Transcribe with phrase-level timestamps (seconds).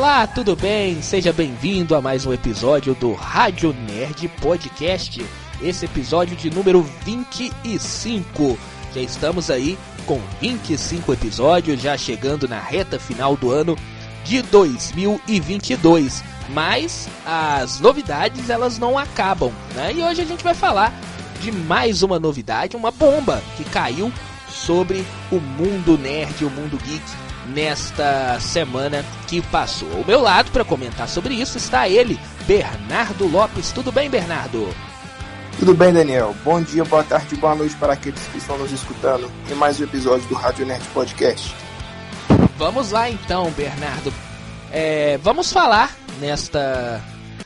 [0.00, 1.02] Olá, tudo bem?
[1.02, 5.22] Seja bem-vindo a mais um episódio do Rádio Nerd Podcast.
[5.60, 8.58] Esse episódio de número 25.
[8.94, 13.76] Já estamos aí com 25 episódios, já chegando na reta final do ano
[14.24, 16.24] de 2022.
[16.48, 19.92] Mas as novidades elas não acabam, né?
[19.92, 20.98] E hoje a gente vai falar
[21.42, 24.10] de mais uma novidade, uma bomba que caiu
[24.48, 29.90] sobre o mundo nerd, o mundo geek nesta semana que passou.
[29.96, 33.72] Ao meu lado para comentar sobre isso está ele, Bernardo Lopes.
[33.72, 34.68] Tudo bem, Bernardo?
[35.58, 36.34] Tudo bem, Daniel.
[36.44, 39.84] Bom dia, boa tarde, boa noite para aqueles que estão nos escutando em mais um
[39.84, 41.54] episódio do Rádio Nerd Podcast.
[42.56, 44.12] Vamos lá então, Bernardo.
[44.70, 47.02] É, vamos falar nesta.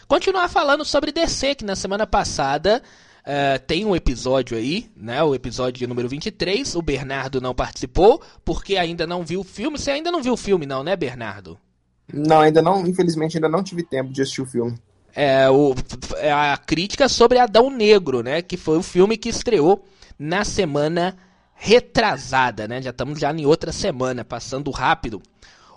[0.06, 2.82] Continuar falando sobre DC, que na semana passada
[3.24, 5.22] Uh, tem um episódio aí, né?
[5.22, 6.74] O episódio número 23.
[6.74, 9.78] O Bernardo não participou porque ainda não viu o filme.
[9.78, 11.58] Você ainda não viu o filme, não, né, Bernardo?
[12.12, 12.86] Não, ainda não.
[12.86, 14.78] Infelizmente, ainda não tive tempo de assistir o filme.
[15.16, 15.74] É, o,
[16.16, 18.42] é a crítica sobre Adão Negro, né?
[18.42, 19.86] Que foi o filme que estreou
[20.18, 21.16] na semana
[21.54, 22.82] retrasada, né?
[22.82, 25.22] Já estamos já em outra semana, passando rápido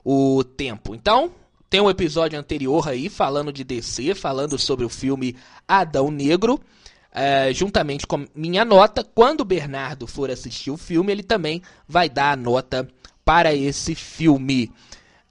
[0.03, 0.93] o tempo.
[0.93, 1.31] Então,
[1.69, 6.59] tem um episódio anterior aí falando de DC, falando sobre o filme Adão Negro
[7.17, 9.03] é, juntamente com minha nota.
[9.03, 12.87] Quando o Bernardo for assistir o filme, ele também vai dar a nota
[13.25, 14.71] para esse filme.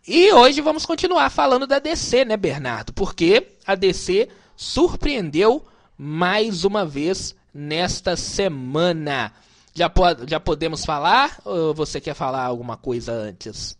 [0.06, 2.92] E hoje vamos continuar falando da DC, né, Bernardo?
[2.92, 5.64] Porque a DC surpreendeu
[5.96, 9.32] mais uma vez nesta semana.
[9.72, 13.76] Já, po já podemos falar ou você quer falar alguma coisa antes?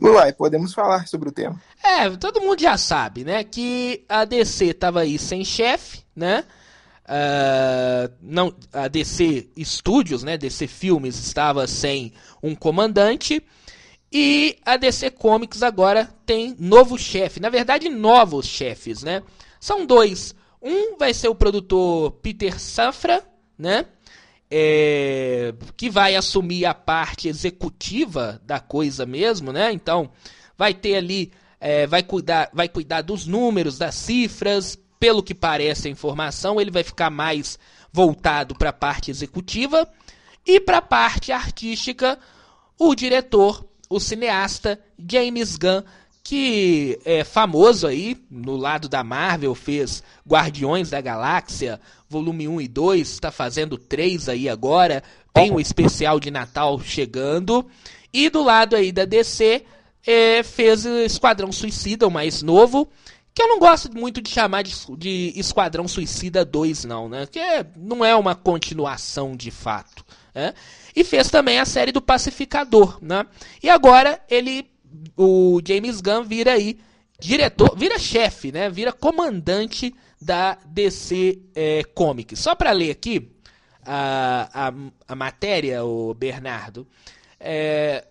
[0.00, 1.60] Uai, podemos falar sobre o tema.
[1.82, 6.44] É, todo mundo já sabe, né, que a DC estava aí sem chefe, né?
[7.06, 12.12] Uh, não, a DC Studios, né, DC Filmes, estava sem
[12.42, 13.42] um comandante.
[14.12, 17.40] E a DC Comics agora tem novo chefe.
[17.40, 19.22] Na verdade, novos chefes, né?
[19.60, 20.34] São dois.
[20.62, 23.22] Um vai ser o produtor Peter Safra,
[23.58, 23.86] né?
[24.48, 29.72] É, que vai assumir a parte executiva da coisa mesmo, né?
[29.72, 30.10] Então,
[30.56, 35.88] vai ter ali, é, vai cuidar, vai cuidar dos números, das cifras, pelo que parece
[35.88, 37.58] a informação, ele vai ficar mais
[37.92, 39.88] voltado para a parte executiva
[40.46, 42.18] e para a parte artística,
[42.78, 45.82] o diretor, o cineasta James Gunn,
[46.22, 52.68] que é famoso aí no lado da Marvel, fez Guardiões da Galáxia, volume 1 e
[52.68, 55.02] 2, está fazendo 3 aí agora,
[55.32, 57.66] tem o especial de Natal chegando.
[58.12, 59.64] E do lado aí da DC,
[60.06, 62.88] é, fez Esquadrão Suicida, o mais novo,
[63.36, 67.26] que eu não gosto muito de chamar de, de Esquadrão Suicida 2, não, né?
[67.30, 67.38] Que
[67.76, 70.02] não é uma continuação de fato.
[70.34, 70.54] Né?
[70.94, 73.26] E fez também a série do Pacificador, né?
[73.62, 74.70] E agora ele,
[75.14, 76.78] o James Gunn vira aí
[77.20, 78.70] diretor, vira chefe, né?
[78.70, 82.40] Vira comandante da DC é, Comics.
[82.40, 83.30] Só para ler aqui
[83.84, 84.72] a, a,
[85.08, 86.86] a matéria, o Bernardo.
[87.38, 88.02] É,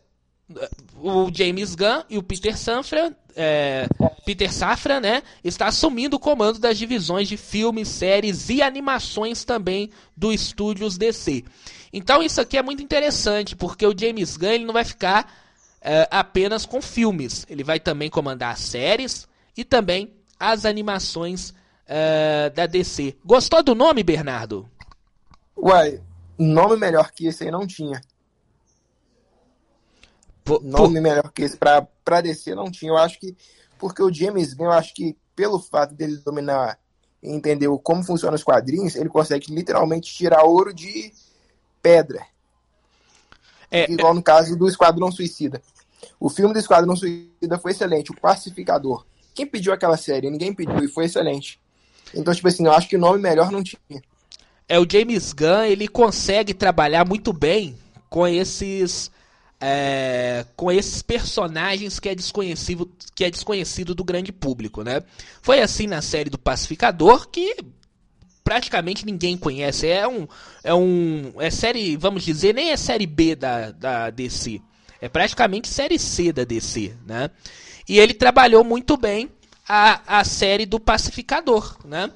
[1.02, 3.88] o James Gunn e o Peter Safran, é,
[4.26, 9.90] Peter Safra, né, está assumindo o comando das divisões de filmes, séries e animações também
[10.16, 11.44] do estúdios DC.
[11.92, 15.32] Então isso aqui é muito interessante, porque o James Gunn ele não vai ficar
[15.82, 19.28] é, apenas com filmes, ele vai também comandar as séries
[19.58, 21.54] e também as animações
[21.88, 23.16] é, da DC.
[23.26, 24.70] Gostou do nome, Bernardo?
[25.58, 26.02] Uai,
[26.38, 28.02] nome melhor que esse aí não tinha.
[30.46, 31.02] Por, nome por...
[31.02, 32.92] melhor que esse pra, pra descer não tinha.
[32.92, 33.36] Eu acho que.
[33.78, 36.80] Porque o James Gunn, eu acho que pelo fato dele dominar
[37.22, 41.12] e entender como funcionam os quadrinhos, ele consegue literalmente tirar ouro de
[41.82, 42.26] pedra.
[43.70, 44.16] É, Igual é...
[44.16, 45.62] no caso do Esquadrão Suicida.
[46.20, 49.06] O filme do Esquadrão Suicida foi excelente, o Pacificador.
[49.34, 50.30] Quem pediu aquela série?
[50.30, 51.60] Ninguém pediu e foi excelente.
[52.14, 54.02] Então, tipo assim, eu acho que o nome melhor não tinha.
[54.68, 57.78] É, o James Gunn, ele consegue trabalhar muito bem
[58.10, 59.12] com esses
[59.68, 65.02] é, com esses personagens que é desconhecido que é desconhecido do grande público, né?
[65.42, 67.58] Foi assim na série do Pacificador que
[68.44, 69.88] praticamente ninguém conhece.
[69.88, 70.28] É um
[70.64, 74.62] é um é série, vamos dizer, nem é série B da, da DC.
[75.02, 77.32] É praticamente série C da DC, né?
[77.90, 79.32] E ele trabalhou muito bem
[79.68, 82.12] a, a série do Pacificador, né?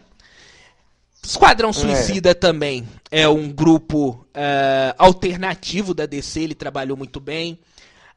[1.23, 1.73] Esquadrão é.
[1.73, 2.33] Suicida é.
[2.33, 7.59] também é um grupo uh, alternativo da DC, ele trabalhou muito bem.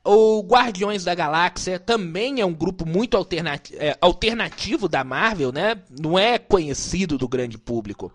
[0.04, 5.76] O Guardiões da Galáxia também é um grupo muito alternati é, alternativo da Marvel, né?
[5.88, 8.12] Não é conhecido do grande público.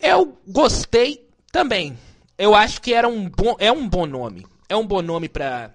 [0.00, 1.96] Eu gostei também.
[2.36, 4.44] Eu acho que era um bom, é um bom nome.
[4.68, 5.70] É um bom nome para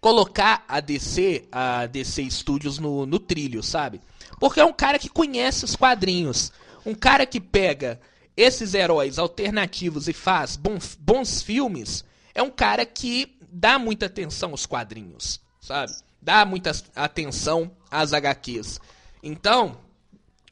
[0.00, 4.00] colocar a DC, a DC Studios no, no trilho, sabe?
[4.38, 6.52] Porque é um cara que conhece os quadrinhos.
[6.84, 8.00] Um cara que pega
[8.36, 12.04] esses heróis alternativos e faz bons, bons filmes.
[12.34, 15.92] É um cara que dá muita atenção aos quadrinhos, sabe?
[16.20, 18.80] Dá muita atenção às HQs.
[19.22, 19.76] Então,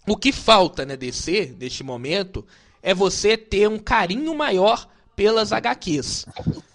[0.07, 2.47] o que falta na DC, neste momento,
[2.83, 6.27] é você ter um carinho maior pelas HQs.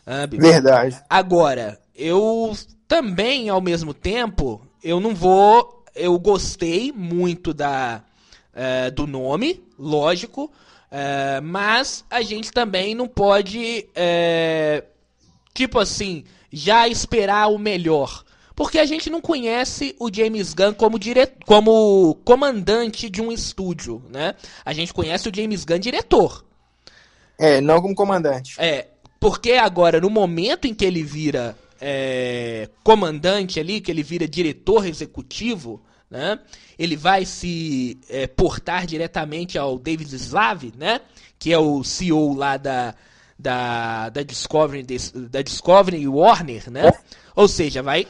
[0.06, 0.38] Sabe?
[0.38, 1.02] Verdade.
[1.10, 2.56] Agora, eu
[2.88, 5.84] também, ao mesmo tempo, eu não vou.
[5.94, 8.04] Eu gostei muito da,
[8.58, 14.86] uh, do nome, lógico, uh, mas a gente também não pode, uh,
[15.54, 18.26] tipo assim, já esperar o melhor.
[18.56, 21.28] Porque a gente não conhece o James Gunn como, dire...
[21.46, 24.34] como comandante de um estúdio, né?
[24.66, 26.44] A gente conhece o James Gunn diretor.
[27.38, 28.56] É, não como comandante.
[28.58, 28.88] É,
[29.20, 34.88] porque agora, no momento em que ele vira é, comandante ali, que ele vira diretor
[34.88, 36.40] executivo, né?
[36.78, 41.02] Ele vai se é, portar diretamente ao David Slav, né?
[41.38, 42.96] Que é o CEO lá da,
[43.38, 44.86] da, da Discovery,
[45.30, 46.92] da Discovery Warner, né?
[47.36, 48.08] Ou seja, vai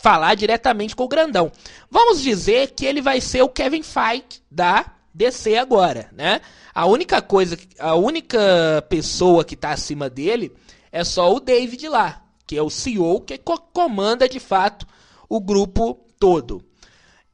[0.00, 1.52] falar diretamente com o grandão.
[1.90, 6.40] Vamos dizer que ele vai ser o Kevin Feige da DC agora, né?
[6.74, 10.52] A única coisa, a única pessoa que está acima dele
[10.90, 13.38] é só o David lá, que é o CEO que
[13.72, 14.86] comanda de fato
[15.28, 16.64] o grupo todo.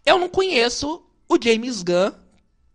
[0.07, 2.13] Eu não conheço o James Gunn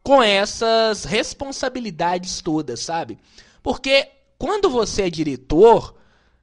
[0.04, 3.18] com essas responsabilidades todas, sabe?
[3.64, 4.08] Porque
[4.38, 5.96] quando você é diretor,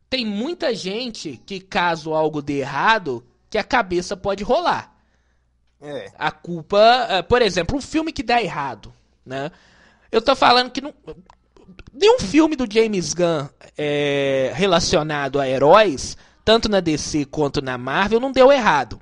[0.09, 4.97] tem muita gente que caso algo dê errado, que a cabeça pode rolar.
[5.81, 6.11] É.
[6.19, 8.93] A culpa, eh, por exemplo, um filme que dá errado,
[9.25, 9.51] né?
[10.11, 10.95] Eu tô falando que não,
[11.93, 18.19] nenhum filme do James Gunn é, relacionado a heróis, tanto na DC quanto na Marvel,
[18.19, 19.01] não deu errado.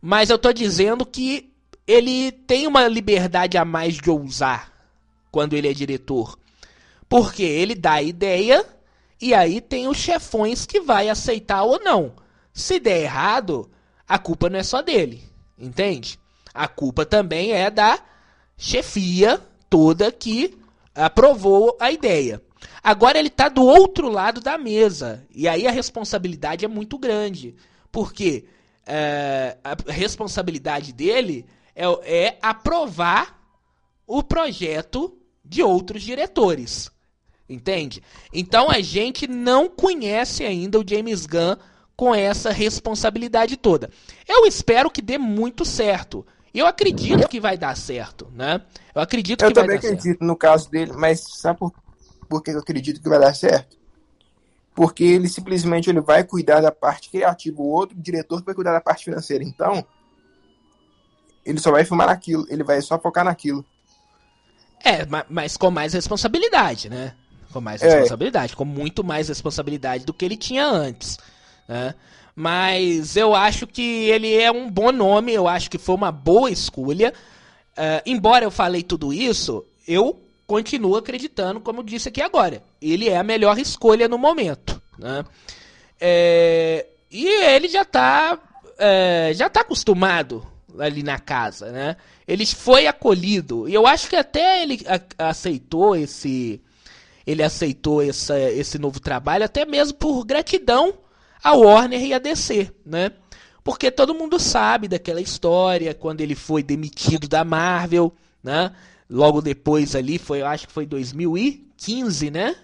[0.00, 1.52] Mas eu tô dizendo que
[1.86, 4.72] ele tem uma liberdade a mais de ousar
[5.30, 6.38] quando ele é diretor.
[7.08, 8.64] Porque ele dá a ideia
[9.20, 12.14] e aí tem os chefões que vai aceitar ou não.
[12.52, 13.70] Se der errado,
[14.08, 15.22] a culpa não é só dele,
[15.58, 16.18] entende?
[16.54, 17.98] A culpa também é da
[18.56, 20.58] chefia toda que
[20.94, 22.42] aprovou a ideia.
[22.82, 25.24] Agora ele está do outro lado da mesa.
[25.34, 27.54] E aí a responsabilidade é muito grande.
[27.92, 28.44] Porque
[28.86, 33.38] é, a responsabilidade dele é, é aprovar
[34.06, 36.90] o projeto de outros diretores.
[37.48, 38.02] Entende?
[38.32, 41.56] Então a gente não conhece ainda o James Gunn
[41.96, 43.90] com essa responsabilidade toda.
[44.26, 46.24] Eu espero que dê muito certo.
[46.54, 48.62] Eu acredito que vai dar certo, né?
[48.94, 49.84] Eu acredito eu que vai dar certo.
[49.84, 51.72] Eu também acredito no caso dele, mas sabe por,
[52.28, 53.76] por que eu acredito que vai dar certo?
[54.80, 58.80] Porque ele simplesmente ele vai cuidar da parte criativa, o outro diretor vai cuidar da
[58.80, 59.44] parte financeira.
[59.44, 59.84] Então,
[61.44, 63.62] ele só vai filmar naquilo, ele vai só focar naquilo.
[64.82, 67.14] É, mas com mais responsabilidade, né?
[67.52, 67.90] Com mais é.
[67.90, 68.56] responsabilidade, é.
[68.56, 71.18] com muito mais responsabilidade do que ele tinha antes.
[71.68, 71.94] Né?
[72.34, 76.50] Mas eu acho que ele é um bom nome, eu acho que foi uma boa
[76.50, 77.12] escolha.
[77.72, 80.18] Uh, embora eu falei tudo isso, eu
[80.50, 82.60] continuo acreditando, como eu disse aqui agora.
[82.82, 84.82] Ele é a melhor escolha no momento.
[84.98, 85.24] Né?
[86.00, 88.36] É, e ele já está
[88.76, 90.44] é, já tá acostumado
[90.76, 91.96] ali na casa, né?
[92.26, 93.68] Ele foi acolhido.
[93.68, 94.80] E eu acho que até ele
[95.16, 96.60] aceitou esse
[97.24, 100.94] ele aceitou essa, esse novo trabalho até mesmo por gratidão
[101.44, 103.12] a Warner e a DC, né?
[103.62, 108.72] Porque todo mundo sabe daquela história quando ele foi demitido da Marvel, né?
[109.10, 112.54] Logo depois ali foi, eu acho que foi 2015, né?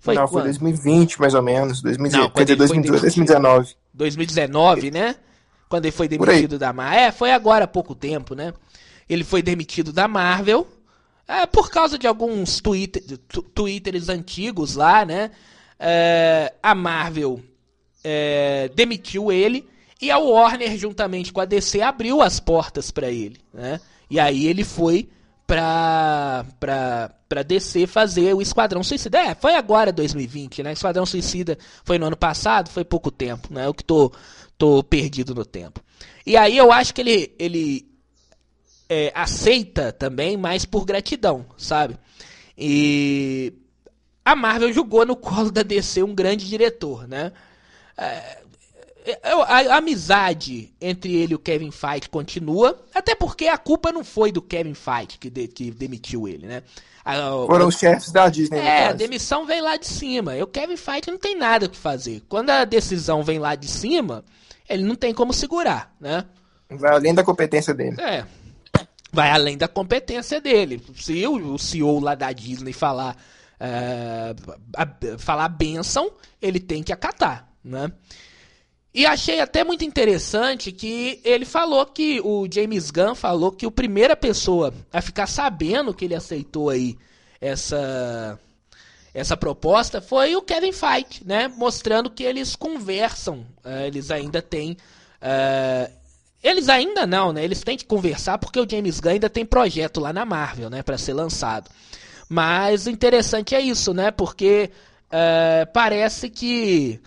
[0.00, 0.32] Foi Não, quando?
[0.32, 3.00] foi 2020 mais ou menos, 2019, Não, quando 2019.
[3.00, 3.76] 2019.
[3.94, 5.16] 2019, né?
[5.68, 6.98] Quando ele foi demitido da Marvel.
[6.98, 8.52] É, foi agora há pouco tempo, né?
[9.08, 10.66] Ele foi demitido da Marvel.
[11.26, 13.02] É, por causa de alguns Twitter,
[13.54, 15.30] twitters antigos lá, né?
[15.78, 17.40] É, a Marvel
[18.02, 19.68] é, demitiu ele
[20.00, 23.38] e a Warner, juntamente com a DC, abriu as portas para ele.
[23.52, 23.80] Né?
[24.08, 25.08] E aí ele foi
[25.48, 29.18] pra, pra, pra DC fazer o Esquadrão Suicida.
[29.18, 30.72] É, foi agora 2020, né?
[30.72, 33.66] Esquadrão Suicida foi no ano passado, foi pouco tempo, né?
[33.66, 34.12] Eu que tô,
[34.58, 35.80] tô perdido no tempo.
[36.26, 37.90] E aí eu acho que ele, ele
[38.90, 41.96] é, aceita também, mais por gratidão, sabe?
[42.56, 43.54] E
[44.22, 47.32] a Marvel jogou no colo da DC um grande diretor, né?
[47.96, 48.37] É,
[49.22, 54.04] a, a, amizade entre ele e o Kevin Feige continua, até porque a culpa não
[54.04, 56.62] foi do Kevin Feige que, de, que demitiu ele, né?
[57.04, 57.14] A,
[57.46, 58.58] Foram os chefes da Disney.
[58.58, 60.36] É, a demissão vem lá de cima.
[60.36, 62.22] E o Kevin Feige não tem nada o que fazer.
[62.28, 64.24] Quando a decisão vem lá de cima,
[64.68, 66.24] ele não tem como segurar, né?
[66.70, 67.96] Vai além da competência dele.
[68.00, 68.26] É.
[69.10, 70.82] Vai além da competência dele.
[70.96, 73.16] Se o, o CEO lá da Disney falar,
[73.58, 74.34] é,
[74.76, 76.12] a, falar benção,
[76.42, 77.90] ele tem que acatar, né?
[78.92, 83.70] E achei até muito interessante que ele falou que o James Gunn falou que a
[83.70, 86.96] primeira pessoa a ficar sabendo que ele aceitou aí
[87.40, 88.38] essa
[89.14, 91.48] essa proposta foi o Kevin Feige, né?
[91.48, 95.92] Mostrando que eles conversam, uh, eles ainda têm uh,
[96.42, 97.44] eles ainda não, né?
[97.44, 100.82] Eles têm que conversar porque o James Gunn ainda tem projeto lá na Marvel, né,
[100.82, 101.68] para ser lançado.
[102.28, 104.10] Mas interessante é isso, né?
[104.10, 104.70] Porque
[105.06, 107.00] uh, parece que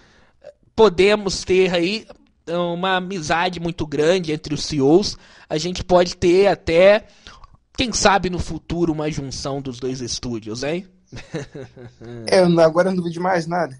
[0.75, 2.07] podemos ter aí
[2.47, 5.17] uma amizade muito grande entre os CEOs.
[5.49, 7.05] A gente pode ter até,
[7.77, 10.87] quem sabe no futuro, uma junção dos dois estúdios, hein?
[12.27, 13.77] é, agora eu não duvido de mais nada.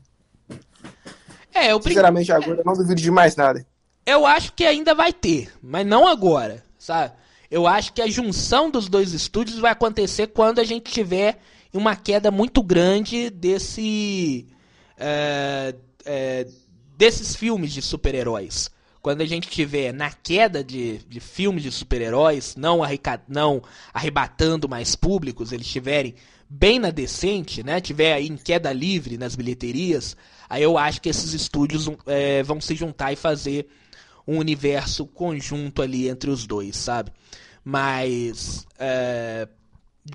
[1.54, 3.66] É, eu Sinceramente, agora eu não duvido de mais nada.
[4.06, 7.14] Eu acho que ainda vai ter, mas não agora, sabe?
[7.50, 11.40] Eu acho que a junção dos dois estúdios vai acontecer quando a gente tiver
[11.74, 14.48] uma queda muito grande desse.
[14.98, 16.48] É, é,
[17.02, 18.70] desses filmes de super-heróis.
[19.02, 22.82] Quando a gente tiver na queda de, de filmes de super-heróis, não,
[23.28, 26.14] não arrebatando mais públicos, eles estiverem
[26.48, 27.82] bem na decente, né?
[27.82, 30.16] Tiver aí em queda livre nas bilheterias,
[30.48, 33.66] aí eu acho que esses estúdios é, vão se juntar e fazer
[34.28, 37.12] um universo conjunto ali entre os dois, sabe?
[37.66, 39.48] Mas é,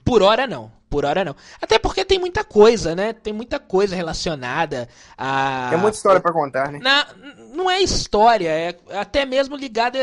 [0.04, 0.70] por hora não.
[0.96, 1.36] Por hora não.
[1.60, 3.12] Até porque tem muita coisa, né?
[3.12, 5.66] Tem muita coisa relacionada a.
[5.68, 6.78] Tem muita história para contar, né?
[6.82, 7.06] Na,
[7.54, 9.98] não é história, é até mesmo ligada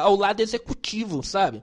[0.00, 1.60] ao lado executivo, sabe?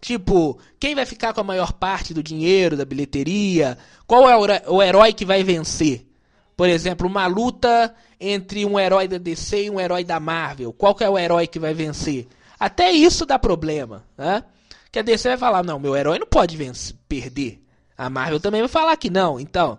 [0.00, 3.76] Tipo, quem vai ficar com a maior parte do dinheiro, da bilheteria?
[4.06, 6.06] Qual é o herói que vai vencer?
[6.56, 10.72] Por exemplo, uma luta entre um herói da DC e um herói da Marvel.
[10.72, 12.28] Qual que é o herói que vai vencer?
[12.56, 14.44] Até isso dá problema, né?
[14.92, 17.65] Que a DC vai falar, não, meu herói não pode vencer, perder.
[17.96, 19.40] A Marvel também vai falar que não.
[19.40, 19.78] Então,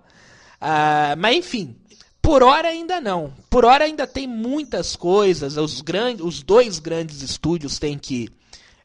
[0.61, 1.75] uh, mas enfim,
[2.21, 3.33] por hora ainda não.
[3.49, 5.55] Por hora ainda tem muitas coisas.
[5.55, 8.29] Os, grandes, os dois grandes estúdios têm que,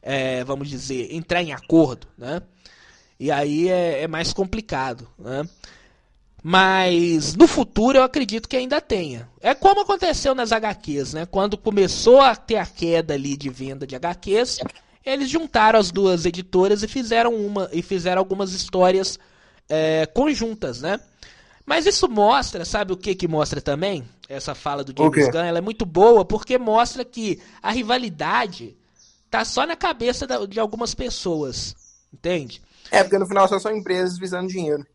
[0.01, 2.41] é, vamos dizer, entrar em acordo, né?
[3.19, 5.47] E aí é, é mais complicado, né?
[6.41, 9.29] Mas no futuro eu acredito que ainda tenha.
[9.39, 11.25] É como aconteceu nas HQs, né?
[11.25, 14.59] Quando começou a ter a queda ali de venda de HQs,
[15.05, 19.19] eles juntaram as duas editoras e fizeram uma e fizeram algumas histórias
[19.69, 20.99] é, conjuntas, né?
[21.65, 24.03] Mas isso mostra, sabe o que que mostra também?
[24.27, 28.75] Essa fala do James Gunn, ela é muito boa porque mostra que a rivalidade
[29.29, 31.75] tá só na cabeça de algumas pessoas,
[32.13, 32.61] entende?
[32.91, 34.85] É, porque no final só são empresas visando dinheiro.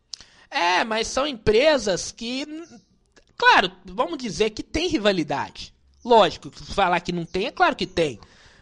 [0.49, 2.45] É, mas são empresas que.
[3.37, 5.73] Claro, vamos dizer que tem rivalidade.
[6.03, 8.19] Lógico, falar que não tem, é claro que tem.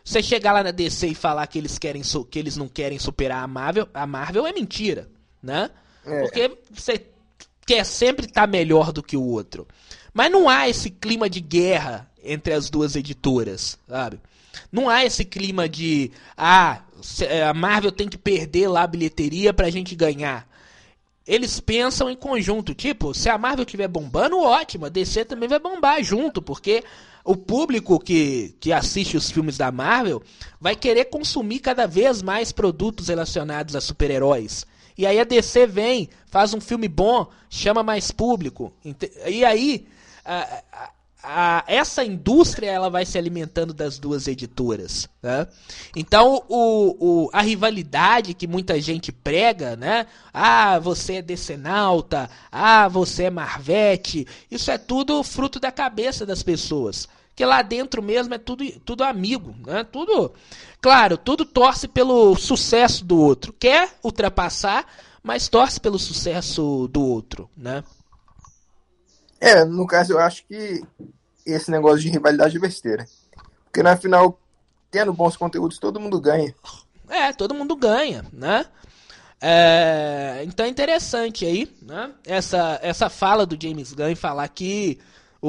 [0.07, 3.43] Você chegar lá na DC e falar que eles querem que eles não querem superar
[3.43, 5.09] a Marvel, a Marvel é mentira,
[5.43, 5.69] né?
[6.05, 6.21] É.
[6.21, 7.07] Porque você
[7.65, 9.67] quer sempre estar tá melhor do que o outro.
[10.13, 14.21] Mas não há esse clima de guerra entre as duas editoras, sabe?
[14.71, 16.83] Não há esse clima de ah,
[17.49, 20.47] a Marvel tem que perder lá a bilheteria pra gente ganhar
[21.27, 22.73] eles pensam em conjunto.
[22.73, 24.85] Tipo, se a Marvel estiver bombando, ótimo.
[24.85, 26.83] A DC também vai bombar junto, porque
[27.27, 30.23] o público que, que assiste os filmes da Marvel
[30.61, 34.65] vai querer consumir cada vez mais produtos relacionados a super-heróis.
[34.97, 38.71] E aí a DC vem, faz um filme bom, chama mais público.
[39.27, 39.85] E aí
[41.27, 45.09] a, essa indústria ela vai se alimentando das duas editoras.
[45.21, 45.45] Né?
[45.95, 50.07] Então o, o, a rivalidade que muita gente prega, né?
[50.33, 56.41] Ah, você é decenalta, ah, você é Marvete, isso é tudo fruto da cabeça das
[56.41, 57.07] pessoas.
[57.35, 59.83] Que lá dentro mesmo é tudo, tudo amigo, né?
[59.83, 60.33] Tudo,
[60.81, 63.53] claro, tudo torce pelo sucesso do outro.
[63.53, 64.85] Quer ultrapassar,
[65.21, 67.83] mas torce pelo sucesso do outro, né?
[69.39, 70.81] É, no caso, eu acho que
[71.51, 73.05] esse negócio de rivalidade é besteira.
[73.65, 74.39] Porque na final,
[74.91, 76.53] tendo bons conteúdos, todo mundo ganha.
[77.09, 78.65] É, todo mundo ganha, né?
[79.39, 82.11] É, então é interessante aí, né?
[82.25, 84.99] Essa, essa fala do James Gunn falar que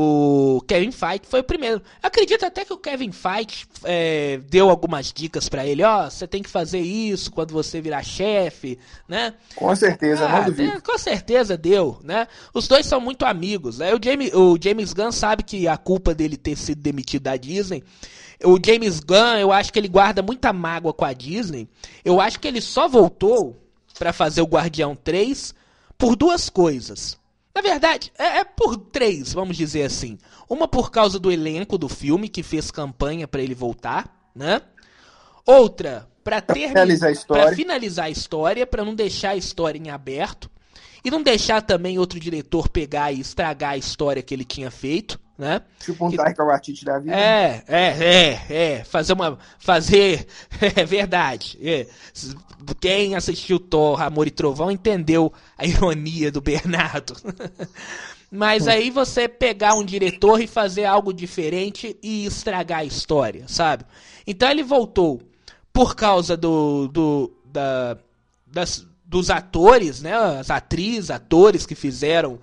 [0.01, 1.83] o, Kevin Feige foi o primeiro.
[2.03, 6.27] Acredito até que o Kevin Feige é, deu algumas dicas para ele, ó, oh, você
[6.27, 8.79] tem que fazer isso quando você virar chefe,
[9.09, 9.35] né?
[9.57, 10.83] Com certeza, ah, não duvido.
[10.83, 12.29] Com certeza deu, né?
[12.55, 13.95] Os dois são muito amigos, né?
[13.95, 17.83] O James, o James Gunn sabe que a culpa dele ter sido demitido da Disney
[18.45, 21.69] o James Gunn, eu acho que ele guarda muita mágoa com a Disney.
[22.05, 23.57] Eu acho que ele só voltou
[23.99, 25.53] para fazer o Guardião 3
[25.97, 27.18] por duas coisas.
[27.59, 30.17] Na verdade, é, é, por três, vamos dizer assim.
[30.49, 34.61] Uma por causa do elenco do filme, que fez campanha para ele voltar, né?
[35.45, 40.49] Outra, para finalizar a história, finalizar a história, para não deixar a história em aberto.
[41.05, 45.19] E não deixar também outro diretor pegar e estragar a história que ele tinha feito,
[45.39, 45.63] né?
[45.79, 47.15] Tipo um Taika Waititi da vida.
[47.15, 48.85] É, é, é, é.
[48.85, 49.39] Fazer uma...
[49.59, 50.27] Fazer...
[50.77, 51.57] É verdade.
[51.63, 51.87] É.
[52.81, 57.15] Quem assistiu Thor, Amor e Trovão entendeu a ironia do Bernardo.
[58.31, 63.85] Mas aí você pegar um diretor e fazer algo diferente e estragar a história, sabe?
[64.27, 65.23] Então ele voltou
[65.73, 67.97] por causa do, do da,
[68.47, 70.13] das, dos atores, né?
[70.13, 72.39] As atrizes, atores que fizeram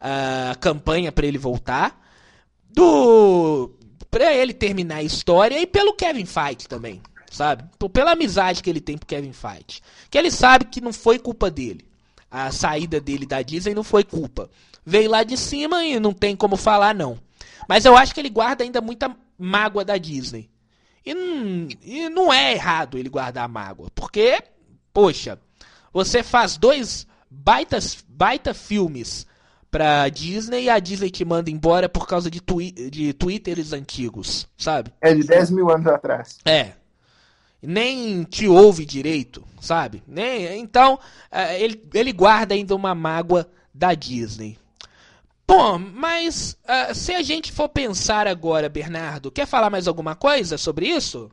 [0.00, 1.98] a campanha para ele voltar,
[2.72, 3.70] do
[4.10, 7.00] para ele terminar a história e pelo Kevin Feige também
[7.30, 7.64] sabe?
[7.92, 9.80] Pela amizade que ele tem pro Kevin Feige.
[10.10, 11.86] Que ele sabe que não foi culpa dele.
[12.30, 14.50] A saída dele da Disney não foi culpa.
[14.84, 17.18] Veio lá de cima e não tem como falar, não.
[17.68, 20.50] Mas eu acho que ele guarda ainda muita mágoa da Disney.
[21.04, 21.12] E,
[21.82, 23.90] e não é errado ele guardar mágoa.
[23.94, 24.42] Porque,
[24.92, 25.38] poxa,
[25.92, 29.26] você faz dois baitas, baita filmes
[29.70, 34.48] pra Disney e a Disney te manda embora por causa de, twi de twitters antigos,
[34.56, 34.92] sabe?
[35.00, 36.38] É, de 10 mil anos atrás.
[36.44, 36.72] É,
[37.62, 40.02] nem te ouve direito, sabe?
[40.06, 40.98] Nem, então,
[41.30, 44.58] é, ele, ele guarda ainda uma mágoa da Disney.
[45.46, 50.56] Bom, mas uh, se a gente for pensar agora, Bernardo, quer falar mais alguma coisa
[50.56, 51.30] sobre isso?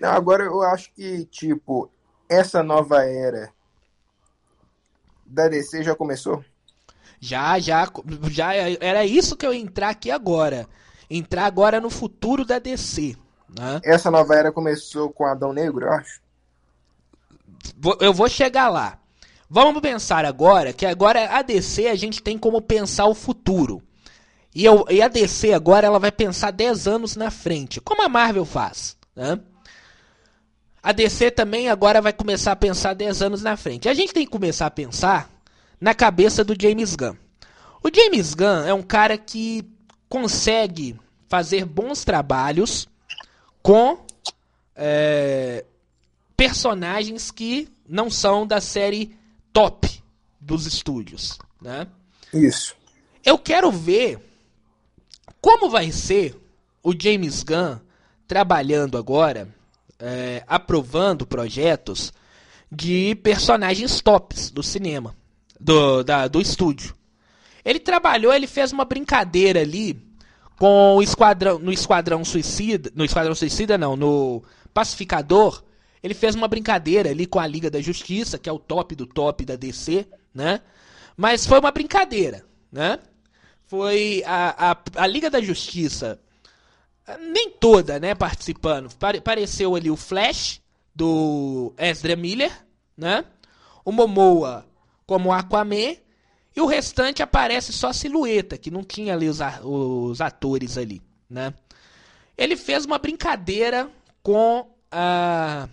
[0.00, 1.88] Não, agora eu acho que, tipo,
[2.28, 3.52] essa nova era
[5.24, 6.44] da DC já começou?
[7.24, 7.88] Já, já,
[8.32, 10.66] já era isso que eu ia entrar aqui agora.
[11.08, 13.16] Entrar agora no futuro da DC.
[13.48, 13.80] Né?
[13.84, 16.20] Essa nova era começou com Adão Negro, eu acho.
[18.00, 18.98] Eu vou chegar lá.
[19.48, 23.80] Vamos pensar agora que agora a DC a gente tem como pensar o futuro.
[24.52, 28.08] E, eu, e a DC agora ela vai pensar 10 anos na frente, como a
[28.08, 28.96] Marvel faz.
[29.14, 29.38] Né?
[30.82, 33.88] A DC também agora vai começar a pensar 10 anos na frente.
[33.88, 35.30] A gente tem que começar a pensar
[35.82, 37.16] na cabeça do James Gunn.
[37.82, 39.68] O James Gunn é um cara que
[40.08, 40.96] consegue
[41.28, 42.88] fazer bons trabalhos
[43.60, 43.98] com
[44.76, 45.64] é,
[46.36, 49.18] personagens que não são da série
[49.52, 50.00] top
[50.40, 51.88] dos estúdios, né?
[52.32, 52.76] Isso.
[53.24, 54.20] Eu quero ver
[55.40, 56.40] como vai ser
[56.80, 57.80] o James Gunn
[58.28, 59.52] trabalhando agora,
[59.98, 62.12] é, aprovando projetos
[62.70, 65.16] de personagens tops do cinema,
[65.62, 66.94] do, da, do estúdio.
[67.64, 70.00] Ele trabalhou, ele fez uma brincadeira ali
[70.58, 74.42] com o esquadrão, no Esquadrão Suicida, no Esquadrão Suicida não, no
[74.74, 75.62] Pacificador,
[76.02, 79.06] ele fez uma brincadeira ali com a Liga da Justiça, que é o top do
[79.06, 80.60] top da DC, né?
[81.16, 82.98] Mas foi uma brincadeira, né?
[83.66, 86.20] Foi a, a, a Liga da Justiça,
[87.32, 88.90] nem toda, né, participando.
[89.18, 90.60] Apareceu ali o Flash,
[90.94, 92.52] do Ezra Miller,
[92.96, 93.24] né?
[93.84, 94.66] O Momoa
[95.06, 95.96] como Aquaman
[96.54, 101.54] e o restante aparece só silhueta, que não tinha ali os, os atores ali, né?
[102.36, 103.90] Ele fez uma brincadeira
[104.22, 105.68] com a,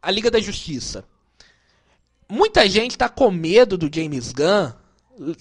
[0.00, 1.04] a Liga da Justiça.
[2.28, 4.72] Muita gente está com medo do James Gunn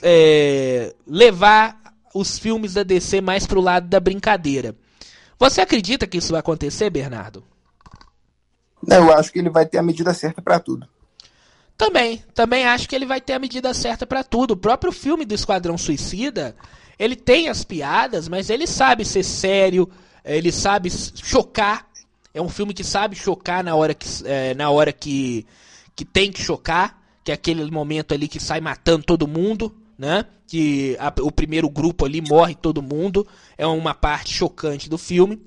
[0.01, 1.80] é, levar
[2.13, 4.75] os filmes da DC mais pro lado da brincadeira.
[5.39, 7.43] Você acredita que isso vai acontecer, Bernardo?
[8.82, 10.88] Não, eu acho que ele vai ter a medida certa para tudo.
[11.77, 14.51] Também, também acho que ele vai ter a medida certa para tudo.
[14.51, 16.55] O próprio filme do Esquadrão Suicida,
[16.97, 19.87] ele tem as piadas, mas ele sabe ser sério,
[20.25, 21.87] ele sabe chocar.
[22.33, 25.45] É um filme que sabe chocar na hora que, é, na hora que,
[25.95, 30.25] que tem que chocar, que é aquele momento ali que sai matando todo mundo, né?
[30.47, 33.27] Que a, o primeiro grupo ali morre todo mundo.
[33.55, 35.39] É uma parte chocante do filme.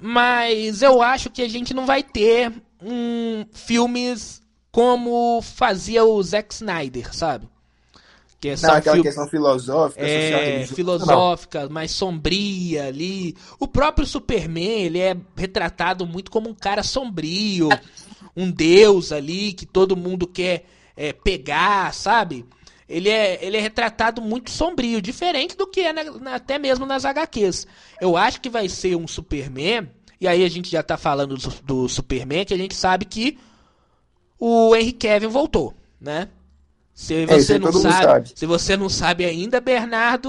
[0.00, 4.41] Mas eu acho que a gente não vai ter um, filmes
[4.72, 7.46] como fazia o Zack Snyder, sabe?
[8.40, 13.36] Que é não, aquela questão filosófica, é, filosófica, mais sombria ali.
[13.60, 17.68] O próprio Superman, ele é retratado muito como um cara sombrio,
[18.36, 20.64] um deus ali que todo mundo quer
[20.96, 22.44] é, pegar, sabe?
[22.88, 26.84] ele é, ele é retratado muito sombrio, diferente do que é na, na, até mesmo
[26.84, 27.66] nas HQs.
[28.00, 29.88] Eu acho que vai ser um Superman,
[30.20, 33.38] e aí a gente já tá falando do, do Superman, que a gente sabe que
[34.44, 36.28] o Henry Kevin voltou, né?
[36.92, 40.28] Se é, você é, não sabe, sabe, se você não sabe ainda, Bernardo,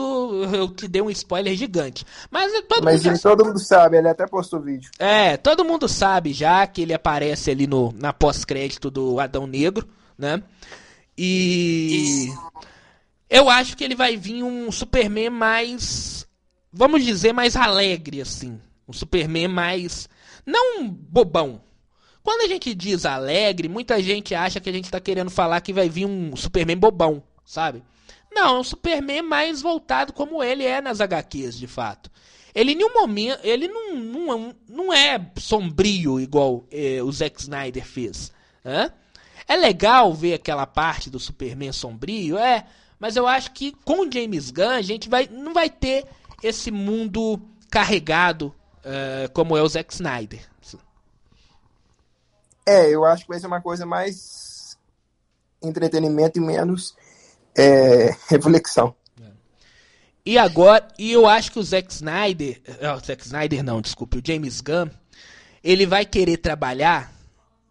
[0.54, 2.06] eu te dei um spoiler gigante.
[2.30, 4.92] Mas todo Mas mundo todo mundo sabe, ele até postou vídeo.
[5.00, 9.90] É, todo mundo sabe já que ele aparece ali no na pós-crédito do Adão Negro,
[10.16, 10.44] né?
[11.18, 12.28] E
[13.28, 16.28] eu acho que ele vai vir um Superman mais,
[16.72, 20.08] vamos dizer, mais alegre assim, um Superman mais
[20.46, 21.60] não bobão,
[22.24, 25.74] quando a gente diz alegre, muita gente acha que a gente está querendo falar que
[25.74, 27.84] vai vir um Superman bobão, sabe?
[28.32, 32.10] Não, é um Superman mais voltado como ele é nas HQs, de fato.
[32.56, 37.86] Ele em nenhum momento, ele não, não, não é sombrio igual eh, o Zack Snyder
[37.86, 38.32] fez.
[38.64, 38.92] Né?
[39.48, 42.66] É legal ver aquela parte do Superman sombrio, é,
[43.00, 46.06] mas eu acho que com o James Gunn a gente vai, não vai ter
[46.42, 50.53] esse mundo carregado uh, como é o Zack Snyder.
[52.66, 54.78] É, eu acho que vai ser uma coisa mais
[55.62, 56.96] entretenimento e menos
[57.58, 58.96] é, reflexão.
[60.26, 64.20] E agora, e eu acho que o Zack Snyder, oh, o Zack Snyder não, desculpe,
[64.20, 64.90] o James Gunn,
[65.62, 67.12] ele vai querer trabalhar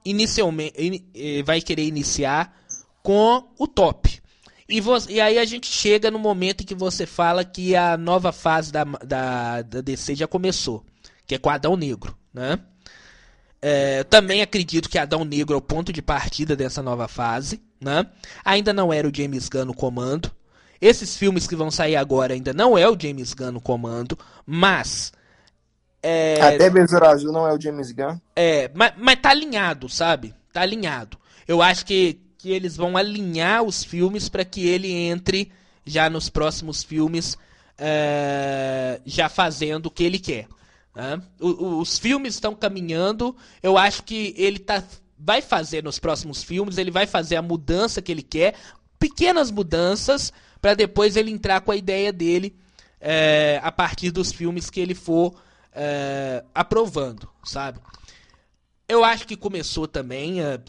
[0.05, 2.55] inicialmente, in, vai querer iniciar
[3.03, 4.21] com o top.
[4.69, 7.97] E, você, e, aí a gente chega no momento em que você fala que a
[7.97, 10.85] nova fase da, da, da DC já começou,
[11.27, 12.59] que é com Adão Negro, né?
[13.65, 17.63] É, também acredito que Adão Negro é o ponto de partida dessa nova fase.
[17.81, 18.05] Né?
[18.45, 20.31] Ainda não era o James Gunn no comando.
[20.81, 25.13] Esses filmes que vão sair agora ainda não é o James Gunn no comando, mas.
[26.03, 28.19] É, Até Besouro Azul não é o James Gunn.
[28.35, 30.35] É, mas, mas tá alinhado, sabe?
[30.53, 31.17] Tá alinhado.
[31.47, 35.53] Eu acho que, que eles vão alinhar os filmes para que ele entre
[35.85, 37.39] já nos próximos filmes,
[37.79, 40.49] é, já fazendo o que ele quer.
[40.95, 41.21] Né?
[41.41, 43.37] O, os filmes estão caminhando.
[43.63, 44.83] Eu acho que ele tá,
[45.19, 48.55] vai fazer nos próximos filmes, ele vai fazer a mudança que ele quer,
[48.99, 52.57] pequenas mudanças, para depois ele entrar com a ideia dele
[53.01, 55.35] é, a partir dos filmes que ele for
[55.73, 57.81] é, aprovando, sabe?
[58.89, 60.61] Eu acho que começou também a,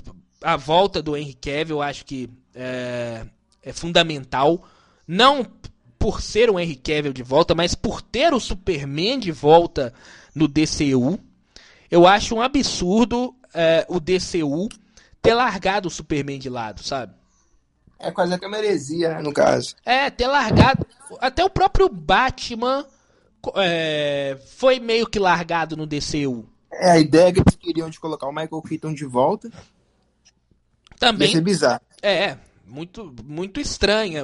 [0.41, 3.25] a volta do Henry Cavill, eu acho que é,
[3.62, 4.67] é fundamental.
[5.07, 5.45] Não
[6.04, 9.94] por ser o Henry Cavill de volta, mas por ter o Superman de volta
[10.36, 11.18] no DCU.
[11.89, 14.68] Eu acho um absurdo é, o DCU
[15.22, 17.13] ter largado o Superman de lado, sabe?
[17.98, 19.78] É quase que uma heresia, né, no caso.
[19.86, 20.86] É, ter largado.
[21.22, 22.86] Até o próprio Batman
[23.56, 26.46] é, foi meio que largado no DCU.
[26.70, 29.50] É, a ideia que eles queriam de colocar o Michael Keaton de volta.
[31.00, 31.30] Também.
[31.30, 31.82] Ia ser bizarro.
[32.02, 32.36] É,
[32.68, 34.22] muito, muito estranha.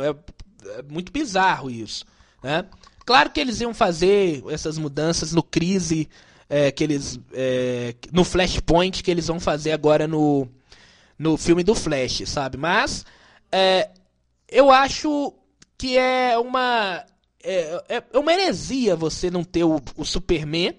[0.65, 2.05] É, muito bizarro isso.
[2.43, 2.65] Né?
[3.05, 6.07] Claro que eles iam fazer essas mudanças no crise
[6.49, 10.47] é, que eles é, no Flashpoint que eles vão fazer agora no
[11.17, 12.57] no filme do Flash, sabe?
[12.57, 13.05] Mas
[13.51, 13.89] é,
[14.47, 15.33] eu acho
[15.77, 17.05] que é uma
[17.43, 20.75] é, é, é uma heresia você não ter o, o Superman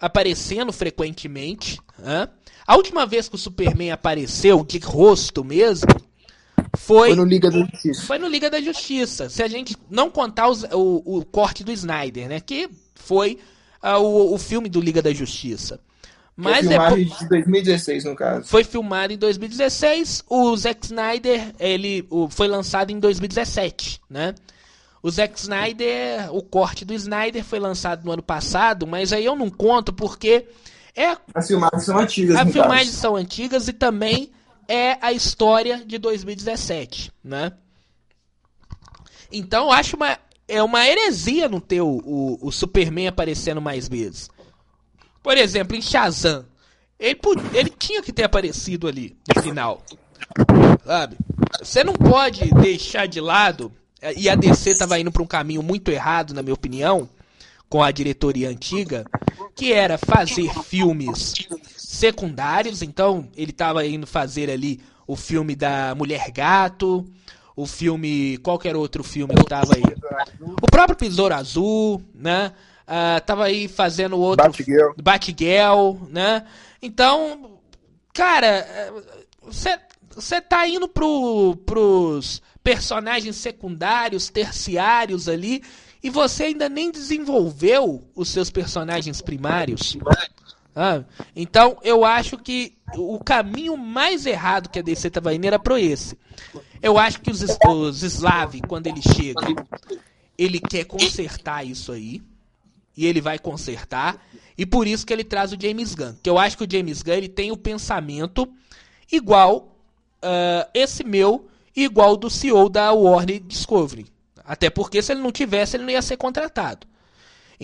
[0.00, 1.78] aparecendo frequentemente.
[1.98, 2.28] Né?
[2.66, 5.88] A última vez que o Superman apareceu de rosto mesmo
[6.76, 8.02] foi, foi no Liga da Justiça.
[8.02, 9.28] Foi no Liga da Justiça.
[9.28, 12.40] Se a gente não contar os, o, o corte do Snyder, né?
[12.40, 13.38] Que foi
[13.82, 15.80] uh, o, o filme do Liga da Justiça.
[16.36, 18.48] Mas foi filmado é, em 2016, no caso.
[18.48, 20.24] Foi filmado em 2016.
[20.28, 24.34] O Zack Snyder, ele o, foi lançado em 2017, né?
[25.00, 29.36] O Zack Snyder, o corte do Snyder foi lançado no ano passado, mas aí eu
[29.36, 30.46] não conto porque
[30.96, 32.36] é as filmagens são antigas.
[32.36, 33.00] As filmagens caso.
[33.00, 34.32] são antigas e também
[34.68, 37.52] é a história de 2017, né?
[39.30, 44.28] Então, acho uma é uma heresia não ter o, o, o, Superman aparecendo mais vezes.
[45.22, 46.44] Por exemplo, em Shazam,
[46.98, 47.18] ele,
[47.54, 49.82] ele tinha que ter aparecido ali no final.
[50.84, 51.16] Sabe?
[51.62, 53.72] Você não pode deixar de lado,
[54.16, 57.08] e a DC estava indo para um caminho muito errado, na minha opinião,
[57.68, 59.04] com a diretoria antiga,
[59.54, 61.32] que era fazer filmes
[61.94, 62.82] secundários.
[62.82, 67.04] Então, ele estava indo fazer ali o filme da Mulher Gato,
[67.56, 68.38] o filme.
[68.38, 69.82] Qualquer outro filme que estava aí?
[70.62, 72.52] O próprio Besouro Azul, né?
[72.86, 74.44] Uh, tava aí fazendo outro.
[74.44, 74.92] Batgirl.
[75.02, 76.44] Batgirl, né?
[76.82, 77.58] Então,
[78.12, 78.66] cara,
[80.14, 85.62] você tá indo pro, pros personagens secundários, terciários ali,
[86.02, 89.96] e você ainda nem desenvolveu os seus personagens primários.
[90.74, 91.04] Ah,
[91.36, 95.78] então eu acho que o caminho mais errado que a DC estava indo era pro
[95.78, 96.18] esse.
[96.82, 99.46] Eu acho que os, os Slav, quando ele chega,
[100.36, 102.20] ele quer consertar isso aí.
[102.96, 104.24] E ele vai consertar.
[104.56, 106.14] E por isso que ele traz o James Gunn.
[106.22, 108.48] Que eu acho que o James Gunn ele tem o pensamento
[109.10, 109.76] igual
[110.22, 114.06] uh, esse meu igual do CEO da Warner Discovery.
[114.44, 116.86] Até porque se ele não tivesse, ele não ia ser contratado.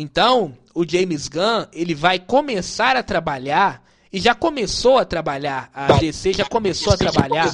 [0.00, 5.92] Então, o James Gunn, ele vai começar a trabalhar e já começou a trabalhar, a
[5.98, 7.48] DC já começou a trabalhar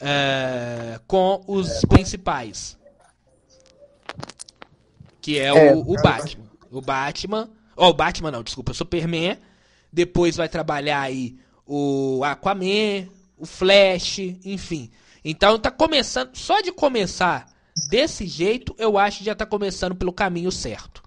[0.00, 2.78] uh, com os principais.
[5.20, 6.44] Que é, é o, o Batman.
[6.70, 7.50] O Batman.
[7.76, 9.36] Ó, oh, o Batman não, desculpa, o Superman.
[9.92, 14.90] Depois vai trabalhar aí o Aquaman, o Flash, enfim.
[15.22, 17.52] Então tá começando, só de começar
[17.90, 21.03] desse jeito, eu acho que já tá começando pelo caminho certo.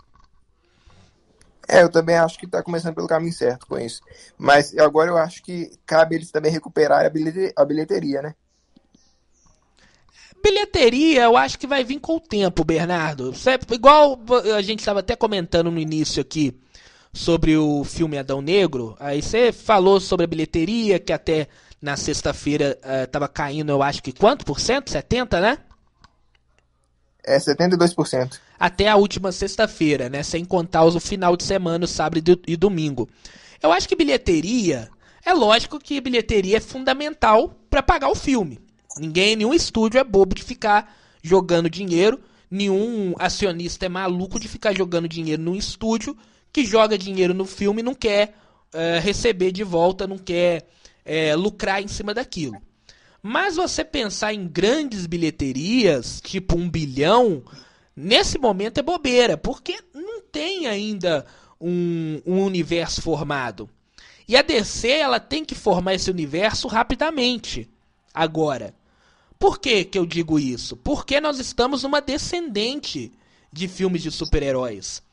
[1.68, 4.02] É, eu também acho que tá começando pelo caminho certo com isso.
[4.38, 8.34] Mas agora eu acho que cabe eles também recuperar a bilheteria, né?
[10.42, 13.34] Bilheteria, eu acho que vai vir com o tempo, Bernardo.
[13.72, 14.20] Igual
[14.56, 16.58] a gente estava até comentando no início aqui
[17.12, 18.96] sobre o filme Adão Negro.
[19.00, 21.48] Aí você falou sobre a bilheteria, que até
[21.82, 24.90] na sexta-feira estava uh, caindo, eu acho que quanto por cento?
[24.90, 25.58] 70, né?
[27.28, 28.40] É 72%.
[28.58, 30.24] Até a última sexta-feira, né?
[30.24, 33.10] Sem contar o final de semana, sábado e domingo.
[33.62, 34.90] Eu acho que bilheteria,
[35.26, 38.60] é lógico que bilheteria é fundamental para pagar o filme.
[38.98, 42.18] Ninguém, nenhum estúdio é bobo de ficar jogando dinheiro,
[42.50, 46.18] nenhum acionista é maluco de ficar jogando dinheiro num estúdio
[46.54, 48.36] que joga dinheiro no filme e não quer
[48.74, 50.66] uh, receber de volta, não quer
[51.06, 52.56] uh, lucrar em cima daquilo.
[53.28, 57.44] Mas você pensar em grandes bilheterias, tipo um bilhão,
[57.94, 61.26] nesse momento é bobeira, porque não tem ainda
[61.60, 63.70] um, um universo formado.
[64.30, 67.70] E a DC ela tem que formar esse universo rapidamente.
[68.14, 68.74] Agora,
[69.38, 70.78] por que, que eu digo isso?
[70.78, 73.12] Porque nós estamos numa descendente
[73.52, 75.04] de filmes de super-heróis.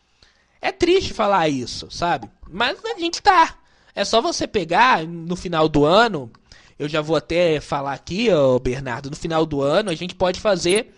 [0.62, 2.30] É triste falar isso, sabe?
[2.48, 3.58] Mas a gente tá.
[3.92, 6.30] É só você pegar no final do ano.
[6.78, 9.10] Eu já vou até falar aqui, ó, Bernardo.
[9.10, 10.94] No final do ano a gente pode fazer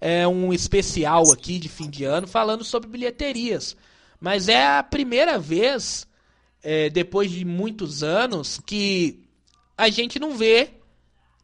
[0.00, 3.76] é, um especial aqui de fim de ano falando sobre bilheterias.
[4.20, 6.06] Mas é a primeira vez,
[6.62, 9.24] é, depois de muitos anos, que
[9.76, 10.70] a gente não vê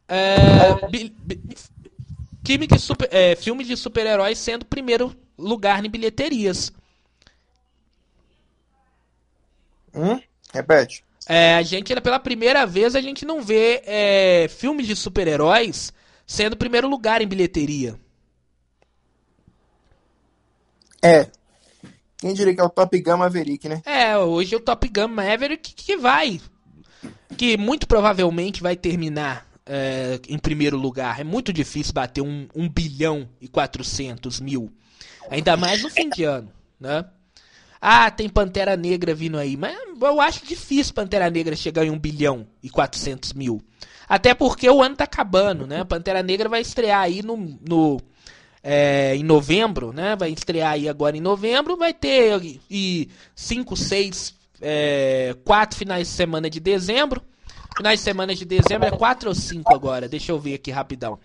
[0.07, 6.71] é, bi, bi, de super, é, filme de super-heróis sendo primeiro lugar em bilheterias.
[9.93, 10.19] Hum?
[10.51, 11.03] Repete.
[11.27, 15.93] É, a gente, pela primeira vez, a gente não vê é, filmes de super-heróis
[16.25, 17.95] sendo primeiro lugar em bilheteria.
[21.01, 21.27] É.
[22.17, 23.81] Quem diria que é o Top Gun Maverick, né?
[23.85, 26.39] É, hoje é o Top Gun Maverick que vai.
[27.37, 31.19] Que muito provavelmente vai terminar é, em primeiro lugar.
[31.19, 34.71] É muito difícil bater um, um bilhão e 400 mil.
[35.29, 37.05] Ainda mais no fim de ano, né?
[37.85, 39.57] Ah, tem Pantera Negra vindo aí.
[39.57, 43.61] Mas eu acho difícil Pantera Negra chegar em 1 bilhão e 400 mil.
[44.07, 45.83] Até porque o ano tá acabando, né?
[45.83, 47.99] Pantera Negra vai estrear aí no, no
[48.63, 50.15] é, em novembro, né?
[50.15, 51.75] Vai estrear aí agora em novembro.
[51.75, 54.33] Vai ter e 5, 6,
[55.43, 57.21] 4 finais de semana de dezembro.
[57.75, 60.07] Finais de semana de dezembro é 4 ou 5 agora?
[60.07, 61.19] Deixa eu ver aqui rapidão.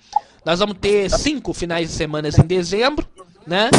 [0.45, 3.07] Nós vamos ter 5 finais de semana em dezembro,
[3.47, 3.71] né?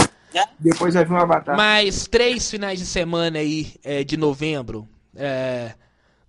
[0.59, 1.55] Depois vai vir um Avatar.
[1.55, 4.87] Mais 3 finais de semana aí é, de novembro.
[5.15, 5.73] É,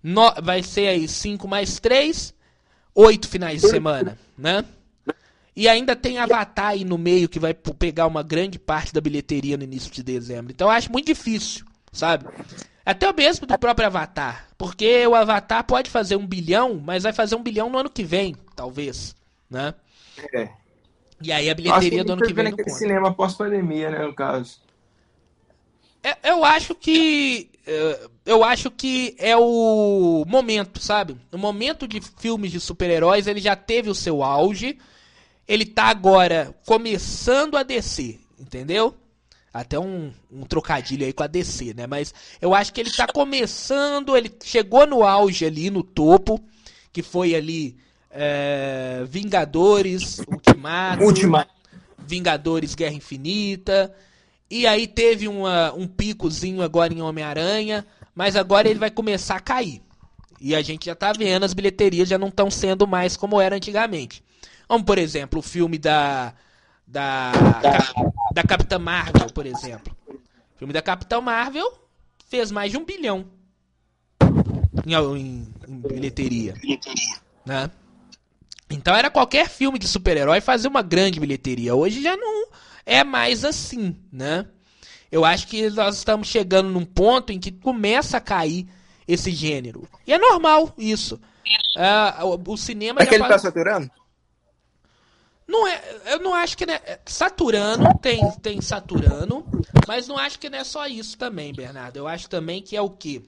[0.01, 2.33] no, vai ser aí 5 mais 3,
[2.95, 4.65] 8 finais de semana, né?
[5.55, 9.57] E ainda tem Avatar aí no meio que vai pegar uma grande parte da bilheteria
[9.57, 10.51] no início de dezembro.
[10.51, 12.25] Então eu acho muito difícil, sabe?
[12.85, 14.47] Até o mesmo do próprio Avatar.
[14.57, 18.03] Porque o Avatar pode fazer um bilhão, mas vai fazer um bilhão no ano que
[18.03, 19.13] vem, talvez.
[19.49, 19.73] Né?
[20.33, 20.49] É.
[21.23, 22.45] E aí a bilheteria do ano que vem.
[22.45, 22.69] Não conta.
[22.69, 24.59] cinema pós-pandemia, né, no caso.
[26.03, 27.49] É, eu acho que.
[27.65, 31.15] É, eu acho que é o momento, sabe?
[31.31, 34.77] O momento de filmes de super-heróis, ele já teve o seu auge.
[35.47, 38.95] Ele tá agora começando a descer, entendeu?
[39.53, 41.85] Até um, um, trocadilho aí com a DC, né?
[41.85, 46.39] Mas eu acho que ele tá começando, ele chegou no auge ali, no topo,
[46.93, 47.77] que foi ali
[48.11, 51.51] é, Vingadores, Ultimato, Ultimato,
[51.97, 53.93] Vingadores Guerra Infinita,
[54.49, 59.39] e aí teve uma, um picozinho agora em Homem-Aranha, mas agora ele vai começar a
[59.39, 59.81] cair.
[60.39, 63.55] E a gente já tá vendo, as bilheterias já não estão sendo mais como era
[63.55, 64.23] antigamente.
[64.67, 66.33] Como, por exemplo, o filme da
[66.85, 67.31] da,
[68.33, 69.95] da Capitã Marvel, por exemplo.
[70.09, 71.71] O filme da Capitã Marvel
[72.27, 73.25] fez mais de um bilhão
[74.85, 76.53] em, em, em bilheteria.
[77.45, 77.71] Né?
[78.73, 81.75] Então era qualquer filme de super-herói fazer uma grande bilheteria.
[81.75, 82.47] Hoje já não
[82.85, 84.47] é mais assim, né?
[85.11, 88.67] Eu acho que nós estamos chegando num ponto em que começa a cair
[89.07, 89.87] esse gênero.
[90.07, 91.19] E é normal isso.
[91.75, 93.01] Uh, o, o, cinema.
[93.01, 93.91] É que ele está saturando?
[95.47, 96.65] Não é, eu não acho que.
[96.65, 99.45] Né, saturando, tem, tem saturando,
[99.85, 101.97] mas não acho que não é só isso também, Bernardo.
[101.97, 103.21] Eu acho também que é o quê?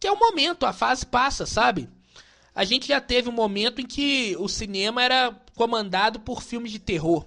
[0.00, 1.88] Que é o momento, a fase passa, sabe?
[2.54, 6.78] A gente já teve um momento em que o cinema era comandado por filmes de
[6.78, 7.26] terror.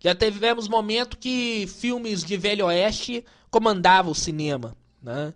[0.00, 4.76] Já tivemos momento que filmes de Velho Oeste comandavam o cinema.
[5.02, 5.34] Né?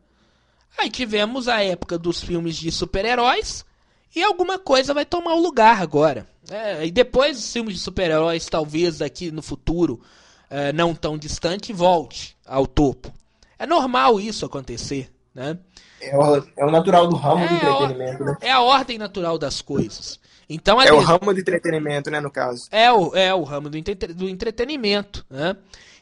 [0.79, 3.65] Aí tivemos a época dos filmes de super-heróis
[4.15, 6.27] e alguma coisa vai tomar o lugar agora.
[6.51, 10.01] É, e depois os filmes de super-heróis, talvez daqui no futuro,
[10.51, 13.13] é, não tão distante, volte ao topo.
[13.59, 15.59] É normal isso acontecer, né?
[16.01, 18.37] É o, é o natural do ramo é do entretenimento, a, né?
[18.41, 20.21] É a ordem natural das coisas.
[20.49, 22.69] Então, é o ramo do entretenimento, né, no caso.
[22.71, 23.95] É o, é o ramo do, entre...
[23.95, 25.57] do entretenimento, né?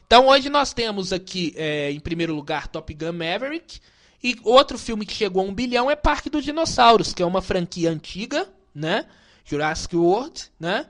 [0.05, 3.79] Então hoje nós temos aqui, é, em primeiro lugar, Top Gun Maverick.
[4.21, 7.41] E outro filme que chegou a um bilhão é Parque dos Dinossauros, que é uma
[7.41, 9.05] franquia antiga, né?
[9.45, 10.85] Jurassic World, né?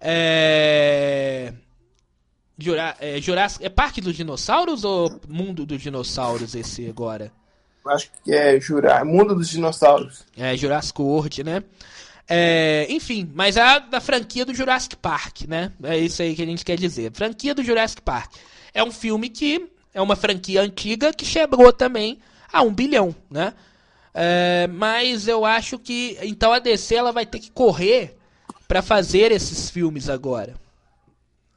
[0.00, 1.52] É...
[2.56, 2.96] Jura...
[2.98, 3.62] É, Jurassic...
[3.62, 7.30] é Parque dos Dinossauros ou Mundo dos Dinossauros esse agora?
[7.86, 9.04] Acho que é Jura...
[9.04, 10.24] Mundo dos Dinossauros.
[10.36, 11.62] É, Jurassic World, né?
[12.28, 15.72] É, enfim, mas a da franquia do Jurassic Park, né?
[15.82, 17.12] É isso aí que a gente quer dizer.
[17.12, 18.32] Franquia do Jurassic Park.
[18.72, 22.18] É um filme que é uma franquia antiga que chegou também
[22.52, 23.52] a um bilhão, né?
[24.14, 28.16] É, mas eu acho que então a DC ela vai ter que correr
[28.68, 30.54] para fazer esses filmes agora,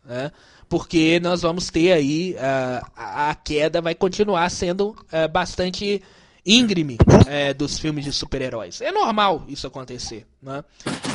[0.06, 0.32] né?
[0.70, 6.02] Porque nós vamos ter aí a, a queda vai continuar sendo é, bastante
[6.46, 8.80] íngreme é, dos filmes de super-heróis.
[8.80, 10.28] É normal isso acontecer.
[10.42, 10.64] Né?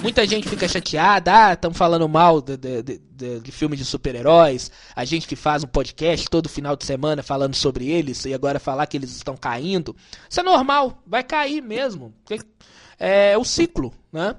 [0.03, 4.73] Muita gente fica chateada, ah, estão falando mal de, de, de, de filmes de super-heróis.
[4.95, 8.59] A gente que faz um podcast todo final de semana falando sobre eles e agora
[8.59, 9.95] falar que eles estão caindo.
[10.29, 12.13] Isso é normal, vai cair mesmo.
[12.99, 14.35] É o ciclo, né?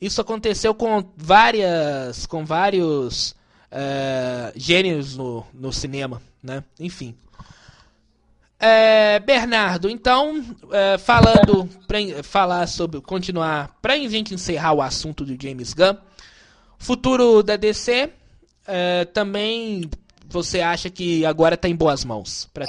[0.00, 3.34] Isso aconteceu com várias, com vários
[3.70, 6.62] é, gênios no, no cinema, né?
[6.78, 7.16] Enfim.
[8.58, 15.24] É, Bernardo, então, é, falando, pra, falar sobre, continuar, para a gente encerrar o assunto
[15.24, 15.96] do James Gunn,
[16.78, 18.10] futuro da DC,
[18.66, 19.90] é, também
[20.28, 22.48] você acha que agora está em boas mãos?
[22.52, 22.66] Pra...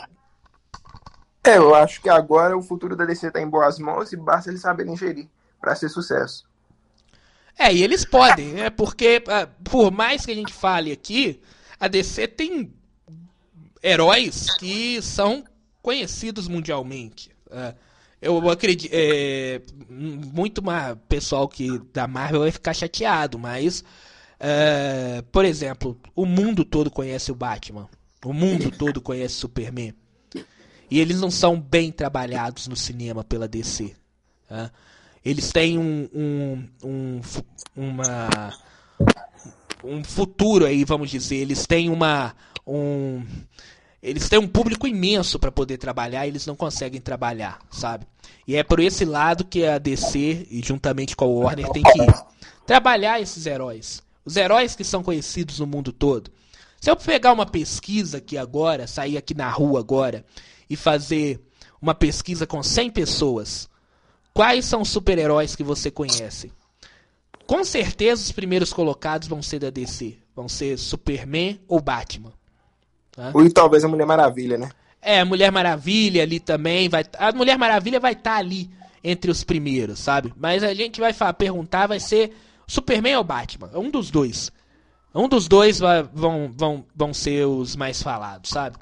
[1.44, 4.50] É, eu acho que agora o futuro da DC está em boas mãos e basta
[4.50, 5.28] eles saberem gerir
[5.60, 6.47] para ser sucesso.
[7.58, 11.40] É, e eles podem, é porque, é, por mais que a gente fale aqui,
[11.80, 12.72] a DC tem
[13.84, 15.44] heróis que são
[15.82, 17.32] conhecidos mundialmente.
[17.50, 17.74] É,
[18.22, 18.92] eu acredito.
[18.94, 20.62] É, muito
[21.08, 23.84] pessoal que da Marvel vai ficar chateado, mas.
[24.40, 27.90] É, por exemplo, o mundo todo conhece o Batman.
[28.24, 29.96] O mundo todo conhece o Superman.
[30.90, 33.96] E eles não são bem trabalhados no cinema pela DC.
[34.50, 34.70] É.
[35.28, 37.22] Eles têm um, um, um,
[37.76, 38.30] uma,
[39.84, 41.36] um futuro aí, vamos dizer.
[41.36, 42.34] Eles têm uma.
[42.66, 43.26] Um,
[44.02, 48.08] eles têm um público imenso para poder trabalhar e eles não conseguem trabalhar, sabe?
[48.48, 52.06] E é por esse lado que a DC, e juntamente com a Warner, tem que
[52.66, 54.02] trabalhar esses heróis.
[54.24, 56.32] Os heróis que são conhecidos no mundo todo.
[56.80, 60.24] Se eu pegar uma pesquisa aqui agora, sair aqui na rua agora,
[60.70, 61.42] e fazer
[61.82, 63.68] uma pesquisa com 100 pessoas,
[64.38, 66.52] quais são os super-heróis que você conhece?
[67.48, 70.16] Com certeza os primeiros colocados vão ser da DC.
[70.36, 72.32] Vão ser Superman ou Batman.
[73.12, 73.32] Tá?
[73.34, 74.70] Ou talvez a Mulher Maravilha, né?
[75.02, 77.04] É, Mulher Maravilha ali também vai.
[77.18, 78.70] A Mulher Maravilha vai estar tá ali
[79.04, 80.32] entre os primeiros, sabe?
[80.38, 82.36] Mas a gente vai falar, perguntar, vai ser
[82.68, 83.72] Superman ou Batman?
[83.74, 84.52] Um dos dois.
[85.16, 88.78] Um dos dois vai, vão, vão, vão ser os mais falados, sabe?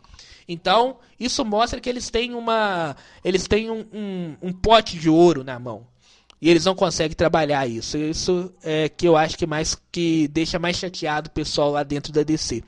[0.48, 2.96] Então, isso mostra que eles têm uma.
[3.24, 5.88] Eles têm um, um, um, pote de ouro na mão.
[6.40, 7.98] E eles não conseguem trabalhar isso.
[7.98, 12.14] Isso é que eu acho que mais que deixa mais chateado o pessoal lá dentro
[12.14, 12.64] da DC.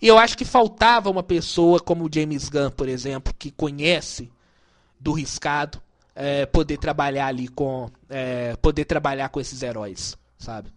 [0.00, 4.30] E eu acho que faltava uma pessoa como o James Gunn, por exemplo, que conhece
[5.00, 5.82] do riscado,
[6.14, 7.90] é, poder trabalhar ali com.
[8.08, 10.70] É, poder trabalhar com esses heróis, sabe?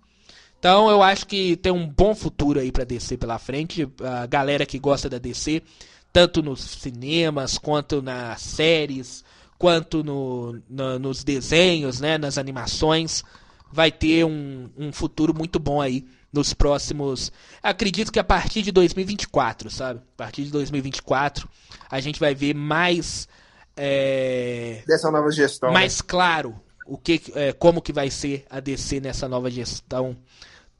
[0.58, 3.88] Então eu acho que tem um bom futuro aí para DC pela frente.
[4.04, 5.64] A galera que gosta da DC,
[6.12, 9.24] tanto nos cinemas, quanto nas séries,
[9.58, 13.24] quanto no, no, nos desenhos, né, nas animações,
[13.72, 17.32] vai ter um, um futuro muito bom aí nos próximos.
[17.62, 20.00] Acredito que a partir de 2024, sabe?
[20.00, 21.48] A partir de 2024
[21.90, 23.28] a gente vai ver mais
[23.76, 25.70] é, Dessa nova gestão.
[25.70, 25.74] né?
[25.74, 30.18] mais claro o que, é, como que vai ser a DC nessa nova gestão,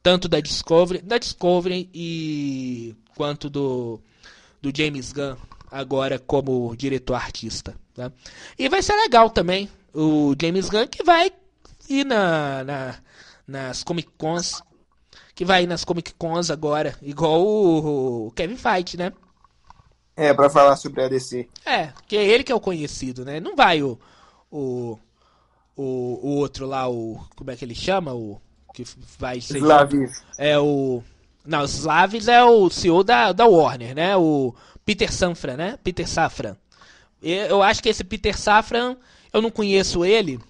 [0.02, 4.00] tanto da Discovery, da Discovery e quanto do,
[4.62, 5.36] do James Gunn
[5.70, 7.74] agora como diretor artista.
[7.96, 8.10] Né?
[8.58, 11.32] E vai ser legal também o James Gunn que vai
[11.88, 12.94] ir na, na
[13.46, 14.62] nas Comic Cons,
[15.34, 19.12] que vai ir nas Comic Cons agora, igual o, o Kevin Feige, né?
[20.16, 21.48] É, pra falar sobre a DC.
[21.64, 23.40] É, que é ele que é o conhecido, né?
[23.40, 23.98] Não vai o.
[24.50, 24.98] O,
[25.74, 25.82] o,
[26.22, 27.18] o outro lá, o.
[27.34, 28.12] Como é que ele chama?
[28.12, 28.40] O.
[28.74, 28.84] Que
[29.18, 29.58] vai ser.
[29.58, 30.22] Slavis.
[30.38, 31.02] É o.
[31.44, 34.16] Não, o Slavis é o CEO da, da Warner, né?
[34.16, 35.78] O Peter Safran, né?
[35.82, 36.56] Peter Safran.
[37.22, 38.96] Eu acho que esse Peter Safran,
[39.32, 40.40] eu não conheço ele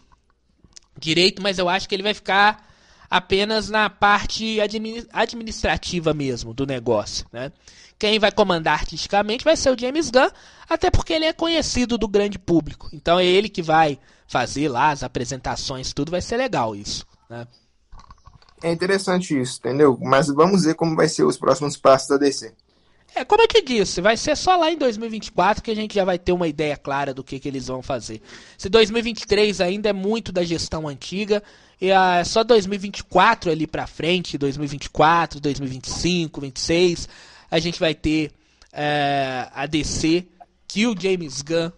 [0.99, 2.67] direito, mas eu acho que ele vai ficar
[3.11, 7.53] apenas na parte admini- administrativa mesmo do negócio, né?
[7.99, 10.31] Quem vai comandar artisticamente vai ser o James Gunn,
[10.69, 12.89] até porque ele é conhecido do grande público.
[12.93, 17.47] Então é ele que vai fazer lá as apresentações, tudo vai ser legal isso, né?
[18.63, 19.99] É interessante isso, entendeu?
[20.01, 22.53] Mas vamos ver como vai ser os próximos passos da DC.
[23.15, 26.05] É, como eu te disse, vai ser só lá em 2024 que a gente já
[26.05, 28.23] vai ter uma ideia clara do que, que eles vão fazer.
[28.57, 31.43] Se 2023 ainda é muito da gestão antiga,
[31.79, 37.09] e ah, é só 2024 ali pra frente, 2024, 2025, 26,
[37.51, 38.33] a gente vai ter
[38.73, 40.27] é, a DC
[40.67, 41.71] que o James Gunn,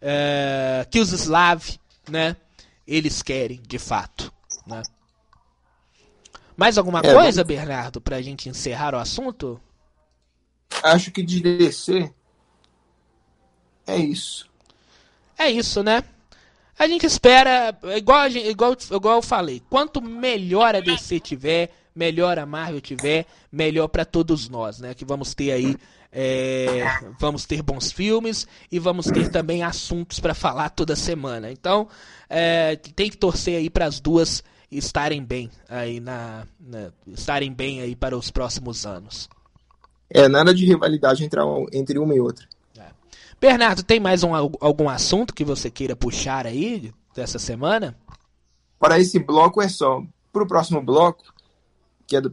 [0.00, 1.78] é, que os Slav,
[2.10, 2.34] né,
[2.88, 4.32] eles querem de fato,
[4.66, 4.82] né.
[6.56, 9.60] Mais alguma É, coisa, Bernardo, pra gente encerrar o assunto?
[10.82, 12.10] Acho que de DC
[13.86, 14.48] é isso.
[15.38, 16.02] É isso, né?
[16.78, 21.70] A gente espera, igual, a gente- igual, igual eu falei, quanto melhor a DC tiver,
[21.94, 24.94] melhor a Marvel tiver, melhor pra todos nós, né?
[24.94, 25.76] Que vamos ter aí,
[26.10, 26.82] é,
[27.20, 31.52] vamos ter bons filmes e vamos ter também assuntos pra falar toda semana.
[31.52, 31.88] Então,
[32.28, 34.42] é, tem que torcer aí para as duas
[34.72, 39.28] estarem bem aí na, na- estarem bem aí para os próximos anos.
[40.10, 41.40] É nada de rivalidade entre,
[41.72, 42.46] entre uma e outra.
[43.40, 47.96] Bernardo, tem mais um, algum assunto que você queira puxar aí dessa semana?
[48.78, 50.00] Para esse bloco é só.
[50.32, 51.24] Pro próximo bloco,
[52.06, 52.32] que é do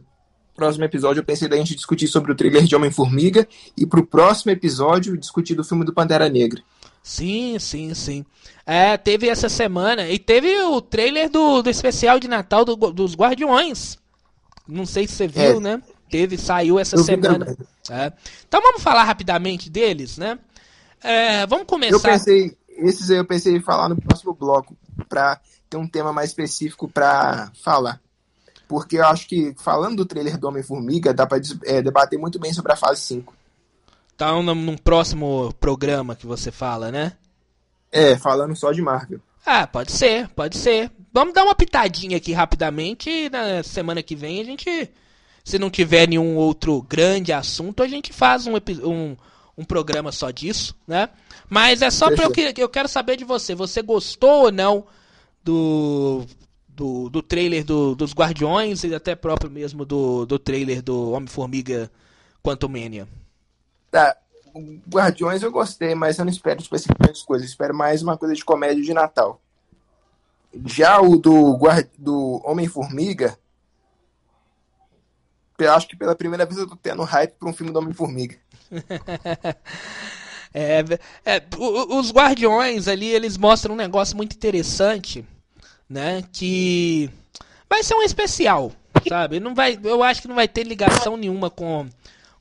[0.54, 4.52] próximo episódio, eu pensei da gente discutir sobre o trailer de Homem-Formiga e pro próximo
[4.52, 6.62] episódio discutir do filme do Pantera Negra.
[7.10, 8.24] Sim, sim, sim.
[8.64, 13.16] É, teve essa semana e teve o trailer do, do especial de Natal do- dos
[13.16, 13.98] Guardiões.
[14.68, 15.60] Não sei se você viu, É.
[15.60, 15.82] né?
[16.08, 17.56] Teve, saiu essa Eu semana.
[17.90, 18.12] É.
[18.46, 20.38] Então vamos falar rapidamente deles, né?
[21.02, 21.98] É, vamos Eu começar.
[22.12, 24.76] pensei, esses aí eu pensei em falar no próximo bloco,
[25.08, 28.00] pra ter um tema mais específico pra falar.
[28.68, 32.38] Porque eu acho que, falando do trailer do Homem-Formiga, dá pra des- é, debater muito
[32.38, 33.34] bem sobre a fase 5.
[34.20, 37.14] Então, num, num próximo programa que você fala, né?
[37.90, 39.18] É, falando só de Marvel.
[39.46, 40.90] Ah, pode ser, pode ser.
[41.10, 44.90] Vamos dar uma pitadinha aqui rapidamente e na semana que vem a gente,
[45.42, 48.52] se não tiver nenhum outro grande assunto, a gente faz um,
[48.84, 49.16] um,
[49.56, 51.08] um programa só disso, né?
[51.48, 53.54] Mas é só pra eu, eu quero saber de você.
[53.54, 54.84] Você gostou ou não
[55.42, 56.26] do,
[56.68, 61.90] do, do trailer do- dos Guardiões e até próprio mesmo do, do trailer do Homem-Formiga
[62.42, 63.08] Quantumania?
[63.90, 64.16] Tá,
[64.88, 67.46] Guardiões eu gostei, mas eu não espero tipo, assim, grandes coisas.
[67.46, 69.40] Eu espero mais uma coisa de comédia de Natal.
[70.66, 71.58] Já o do,
[71.96, 73.38] do Homem-Formiga,
[75.58, 78.36] eu acho que pela primeira vez eu tô tendo hype pra um filme do Homem-Formiga.
[80.52, 80.80] É,
[81.24, 81.42] é,
[81.90, 85.24] os Guardiões ali, eles mostram um negócio muito interessante,
[85.88, 86.24] né?
[86.32, 87.08] Que
[87.68, 88.72] vai ser um especial,
[89.08, 89.38] sabe?
[89.38, 91.88] Não vai, eu acho que não vai ter ligação nenhuma com,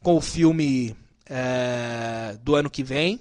[0.02, 0.98] com o filme
[1.30, 3.20] é, do ano que vem.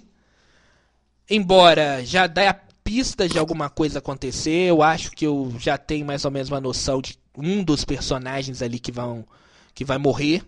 [1.28, 6.06] Embora já dê a pista de alguma coisa acontecer, eu acho que eu já tenho
[6.06, 9.26] mais ou menos uma noção de um dos personagens ali que vão
[9.74, 10.42] que vai morrer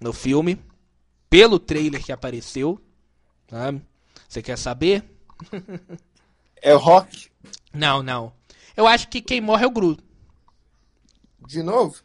[0.00, 0.60] no filme
[1.30, 2.80] pelo trailer que apareceu.
[3.48, 3.82] Sabe?
[4.28, 5.02] Você quer saber?
[6.62, 7.28] É o Rock,
[7.72, 8.32] Não, não.
[8.76, 10.02] Eu acho que quem morre é o Groot.
[11.46, 11.96] de novo?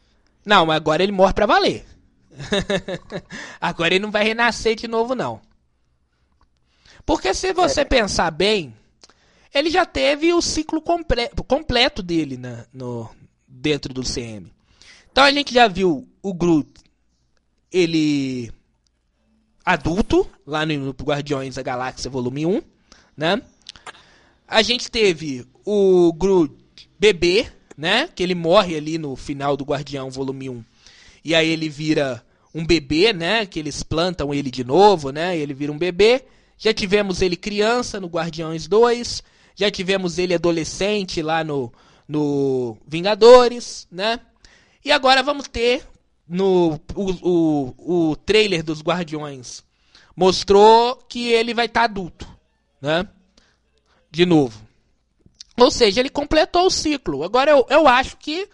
[0.44, 1.84] Não, mas agora ele morre pra valer.
[3.60, 5.40] agora ele não vai renascer de novo, não.
[7.04, 8.74] Porque se você pensar bem,
[9.52, 13.10] ele já teve o ciclo comple completo dele na, no,
[13.46, 14.52] dentro do CM.
[15.10, 16.72] Então a gente já viu o Groot,
[17.70, 18.50] ele
[19.64, 22.62] adulto, lá no, no Guardiões da Galáxia Volume 1,
[23.16, 23.42] né?
[24.48, 26.54] A gente teve o Groot
[26.98, 28.08] bebê, né?
[28.08, 30.64] Que ele morre ali no final do Guardião Volume 1.
[31.24, 33.46] E aí ele vira um bebê, né?
[33.46, 35.36] Que eles plantam ele de novo, né?
[35.36, 36.24] E ele vira um bebê.
[36.58, 39.22] Já tivemos ele criança no Guardiões 2.
[39.54, 41.72] Já tivemos ele adolescente lá no,
[42.08, 44.20] no Vingadores, né?
[44.84, 45.86] E agora vamos ter
[46.28, 49.62] no o, o, o trailer dos Guardiões
[50.16, 52.28] mostrou que ele vai estar tá adulto,
[52.80, 53.06] né?
[54.10, 54.60] De novo.
[55.58, 57.22] Ou seja, ele completou o ciclo.
[57.22, 58.48] Agora eu, eu acho que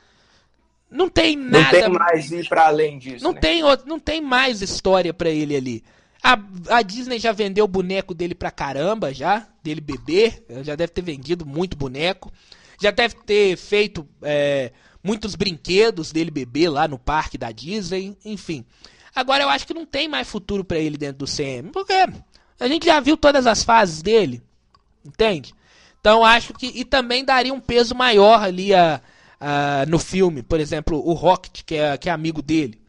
[0.90, 1.58] não tem nada.
[1.58, 3.22] Não tem mais ir para além disso.
[3.22, 3.40] Não, né?
[3.40, 5.84] tem, não tem mais história para ele ali.
[6.22, 10.42] A, a, Disney já vendeu o boneco dele pra caramba, já, dele bebê.
[10.62, 12.32] Já deve ter vendido muito boneco.
[12.80, 14.72] Já deve ter feito é,
[15.02, 18.16] muitos brinquedos dele bebê lá no parque da Disney.
[18.24, 18.64] Enfim.
[19.14, 21.70] Agora eu acho que não tem mais futuro para ele dentro do CM.
[21.70, 21.92] Porque
[22.58, 24.42] a gente já viu todas as fases dele.
[25.04, 25.54] Entende?
[26.00, 26.66] Então acho que.
[26.66, 29.00] E também daria um peso maior ali a,
[29.40, 30.42] a, no filme.
[30.42, 32.80] Por exemplo, o Rocket, que é, que é amigo dele.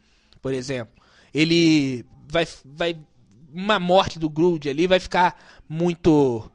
[0.42, 0.94] Por exemplo.
[1.34, 2.48] Ele vai.
[2.66, 2.98] vai
[3.52, 5.36] uma morte do Groot ali vai ficar
[5.68, 6.50] muito.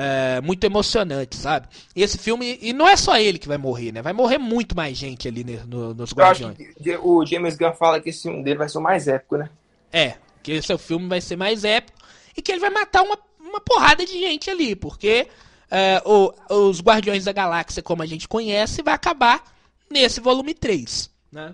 [0.00, 1.66] É, muito emocionante, sabe?
[1.96, 2.58] E esse filme.
[2.62, 4.00] E não é só ele que vai morrer, né?
[4.00, 6.56] Vai morrer muito mais gente ali no, nos Guardiões.
[7.02, 9.50] o James Gunn fala que esse filme dele vai ser o mais épico, né?
[9.92, 11.98] É, que esse filme vai ser mais épico
[12.36, 15.26] e que ele vai matar uma, uma porrada de gente ali, porque
[15.70, 19.42] é, o, os Guardiões da Galáxia, como a gente conhece, vai acabar
[19.90, 21.52] nesse volume 3, né?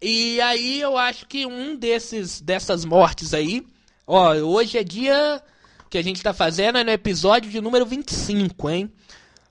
[0.00, 3.66] E aí eu acho que um desses dessas mortes aí,
[4.06, 5.42] ó, hoje é dia
[5.88, 8.92] que a gente tá fazendo é no episódio de número 25, hein?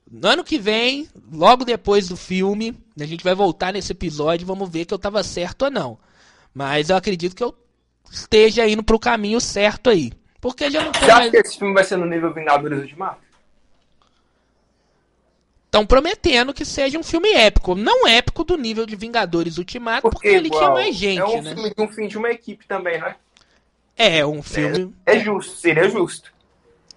[0.08, 4.46] No ano que vem, logo depois do filme, a gente vai voltar nesse episódio e
[4.46, 5.98] vamos ver que eu tava certo ou não.
[6.52, 7.52] Mas eu acredito que eu
[8.08, 10.12] esteja indo pro caminho certo aí.
[10.44, 11.30] Porque já não tem Você acha mais...
[11.30, 13.18] que esse filme vai ser no nível Vingadores Ultimato?
[15.64, 17.74] Estão prometendo que seja um filme épico.
[17.74, 21.40] Não épico do nível de Vingadores Ultimato, porque, porque ele tinha mais gente, é um
[21.40, 21.54] né?
[21.54, 23.16] Filme, um fim de uma equipe também, não é?
[23.96, 24.94] É, um filme.
[25.06, 26.30] É, é justo, seria justo.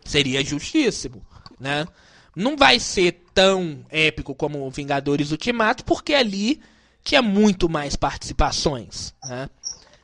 [0.03, 1.25] Seria justíssimo,
[1.57, 1.87] né?
[2.35, 6.61] Não vai ser tão épico como Vingadores Ultimato, porque ali
[7.01, 9.49] tinha muito mais participações, né?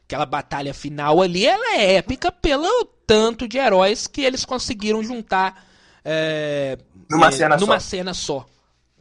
[0.05, 5.66] Aquela batalha final ali, ela é épica pelo tanto de heróis que eles conseguiram juntar
[6.04, 6.78] é,
[7.10, 7.89] numa, é, cena, numa só.
[7.89, 8.45] cena só.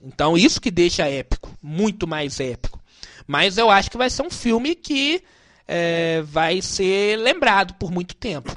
[0.03, 2.81] Então, isso que deixa épico, muito mais épico.
[3.27, 5.23] Mas eu acho que vai ser um filme que
[5.67, 8.53] é, vai ser lembrado por muito tempo.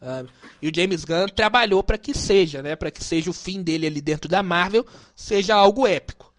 [0.00, 0.28] Uh,
[0.60, 2.74] e o James Gunn trabalhou para que seja, né?
[2.74, 4.84] Para que seja o fim dele ali dentro da Marvel,
[5.14, 6.32] seja algo épico.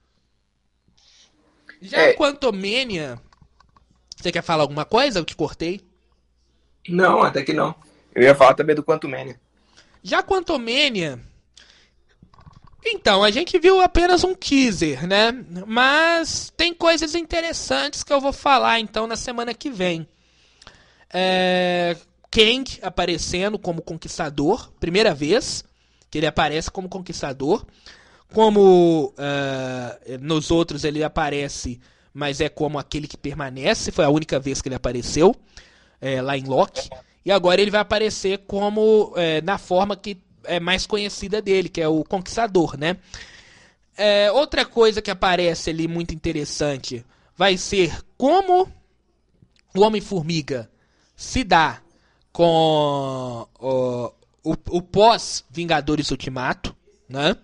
[1.82, 2.14] Já é.
[2.14, 3.20] quanto Mania,
[4.16, 5.18] você quer falar alguma coisa?
[5.18, 5.82] Eu te cortei.
[6.88, 7.74] Não, até que não.
[8.14, 9.40] Eu ia falar também do Quanto Mania.
[10.04, 11.20] Já quanto Mania,
[12.84, 15.32] então, a gente viu apenas um teaser, né?
[15.68, 20.08] Mas tem coisas interessantes que eu vou falar então na semana que vem.
[21.14, 21.96] É...
[22.32, 25.66] Kang aparecendo como conquistador, primeira vez
[26.10, 27.66] que ele aparece como conquistador.
[28.34, 31.82] Como uh, nos outros ele aparece,
[32.14, 35.36] mas é como aquele que permanece, foi a única vez que ele apareceu
[36.00, 36.90] é, lá em Loki.
[37.26, 41.82] E agora ele vai aparecer como é, na forma que é mais conhecida dele, que
[41.82, 42.98] é o Conquistador, né?
[43.96, 47.06] É, outra coisa que aparece ali muito interessante
[47.38, 48.68] vai ser como
[49.76, 50.70] o Homem-Formiga
[51.16, 51.82] se dá
[52.32, 54.12] com o,
[54.44, 56.76] o, o pós-Vingadores Ultimato,
[57.08, 57.36] né?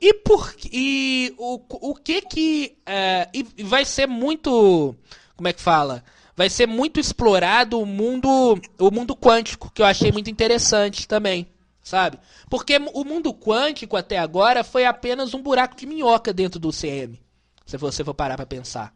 [0.00, 2.76] E, por, e o, o que que...
[2.84, 4.94] É, e vai ser muito...
[5.34, 6.04] Como é que fala?
[6.36, 11.48] Vai ser muito explorado o mundo, o mundo quântico, que eu achei muito interessante também
[11.84, 12.18] sabe?
[12.48, 17.20] Porque o mundo quântico até agora foi apenas um buraco de minhoca dentro do CM,
[17.66, 18.92] se você for parar para pensar.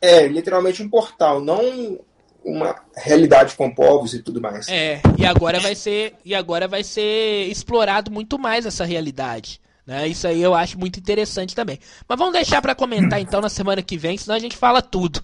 [0.00, 2.00] É, literalmente um portal, não
[2.42, 4.68] uma realidade com povos e tudo mais.
[4.68, 9.60] É, e agora vai ser, e agora vai ser explorado muito mais essa realidade.
[9.84, 10.08] Né?
[10.08, 11.78] Isso aí eu acho muito interessante também.
[12.08, 15.22] Mas vamos deixar para comentar então na semana que vem, senão a gente fala tudo.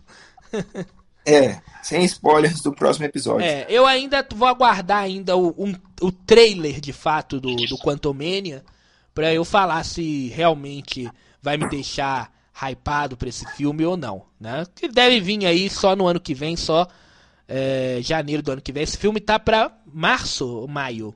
[1.25, 3.47] É, sem spoilers do próximo episódio.
[3.47, 8.65] É, eu ainda vou aguardar ainda o, um, o trailer de fato do, do Quantumania
[9.15, 11.11] pra eu falar se realmente
[11.41, 14.65] vai me deixar hypado pra esse filme ou não, né?
[14.75, 16.87] Que deve vir aí só no ano que vem, só
[17.49, 18.83] é, janeiro do ano que vem.
[18.83, 21.15] Esse filme tá pra março ou maio?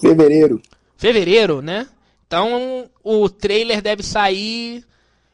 [0.00, 0.60] Fevereiro.
[0.96, 1.86] Fevereiro, né?
[2.26, 4.84] Então o trailer deve sair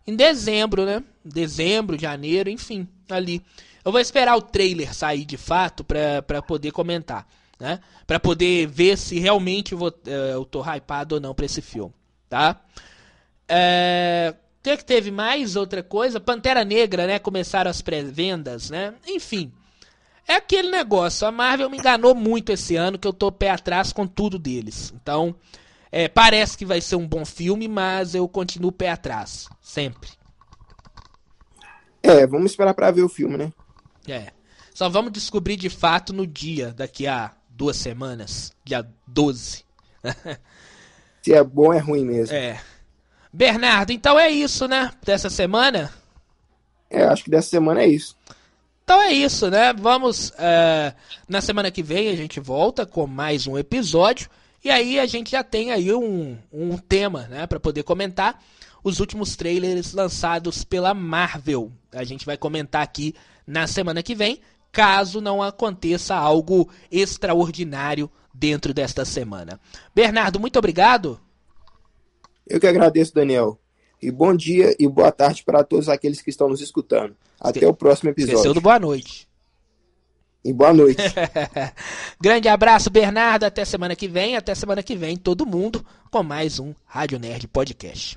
[0.06, 1.02] em dezembro, né?
[1.24, 3.42] Dezembro, janeiro, enfim, ali.
[3.86, 7.24] Eu vou esperar o trailer sair de fato para poder comentar,
[7.56, 7.78] né?
[8.04, 11.62] Para poder ver se realmente eu, vou, eh, eu tô hypado ou não para esse
[11.62, 11.94] filme,
[12.28, 12.60] tá?
[13.48, 16.18] É, que teve mais outra coisa?
[16.18, 17.20] Pantera Negra, né?
[17.20, 18.92] Começaram as pré-vendas, né?
[19.06, 19.52] Enfim,
[20.26, 21.24] é aquele negócio.
[21.24, 24.92] A Marvel me enganou muito esse ano, que eu tô pé atrás com tudo deles.
[25.00, 25.32] Então,
[25.92, 29.48] é, parece que vai ser um bom filme, mas eu continuo pé atrás.
[29.62, 30.10] Sempre.
[32.02, 33.52] É, vamos esperar para ver o filme, né?
[34.08, 34.32] É.
[34.74, 39.64] Só vamos descobrir de fato no dia, daqui a duas semanas, dia 12.
[41.22, 42.36] Se é bom, é ruim mesmo.
[42.36, 42.60] É.
[43.32, 44.92] Bernardo, então é isso, né?
[45.04, 45.92] Dessa semana?
[46.88, 48.16] É, acho que dessa semana é isso.
[48.84, 49.72] Então é isso, né?
[49.72, 50.30] Vamos.
[50.30, 50.94] Uh,
[51.28, 54.30] na semana que vem a gente volta com mais um episódio.
[54.64, 57.46] E aí a gente já tem aí um, um tema, né?
[57.46, 58.40] Pra poder comentar
[58.84, 61.72] os últimos trailers lançados pela Marvel.
[61.92, 63.14] A gente vai comentar aqui
[63.46, 64.40] na semana que vem,
[64.72, 69.60] caso não aconteça algo extraordinário dentro desta semana.
[69.94, 71.20] Bernardo, muito obrigado.
[72.46, 73.58] Eu que agradeço, Daniel.
[74.00, 77.16] E bom dia e boa tarde para todos aqueles que estão nos escutando.
[77.40, 77.70] Até Esque...
[77.70, 78.34] o próximo episódio.
[78.34, 79.26] Esqueceu do boa noite.
[80.44, 81.02] E boa noite.
[82.20, 83.44] Grande abraço, Bernardo.
[83.44, 84.36] Até semana que vem.
[84.36, 88.16] Até semana que vem, todo mundo, com mais um Rádio Nerd Podcast.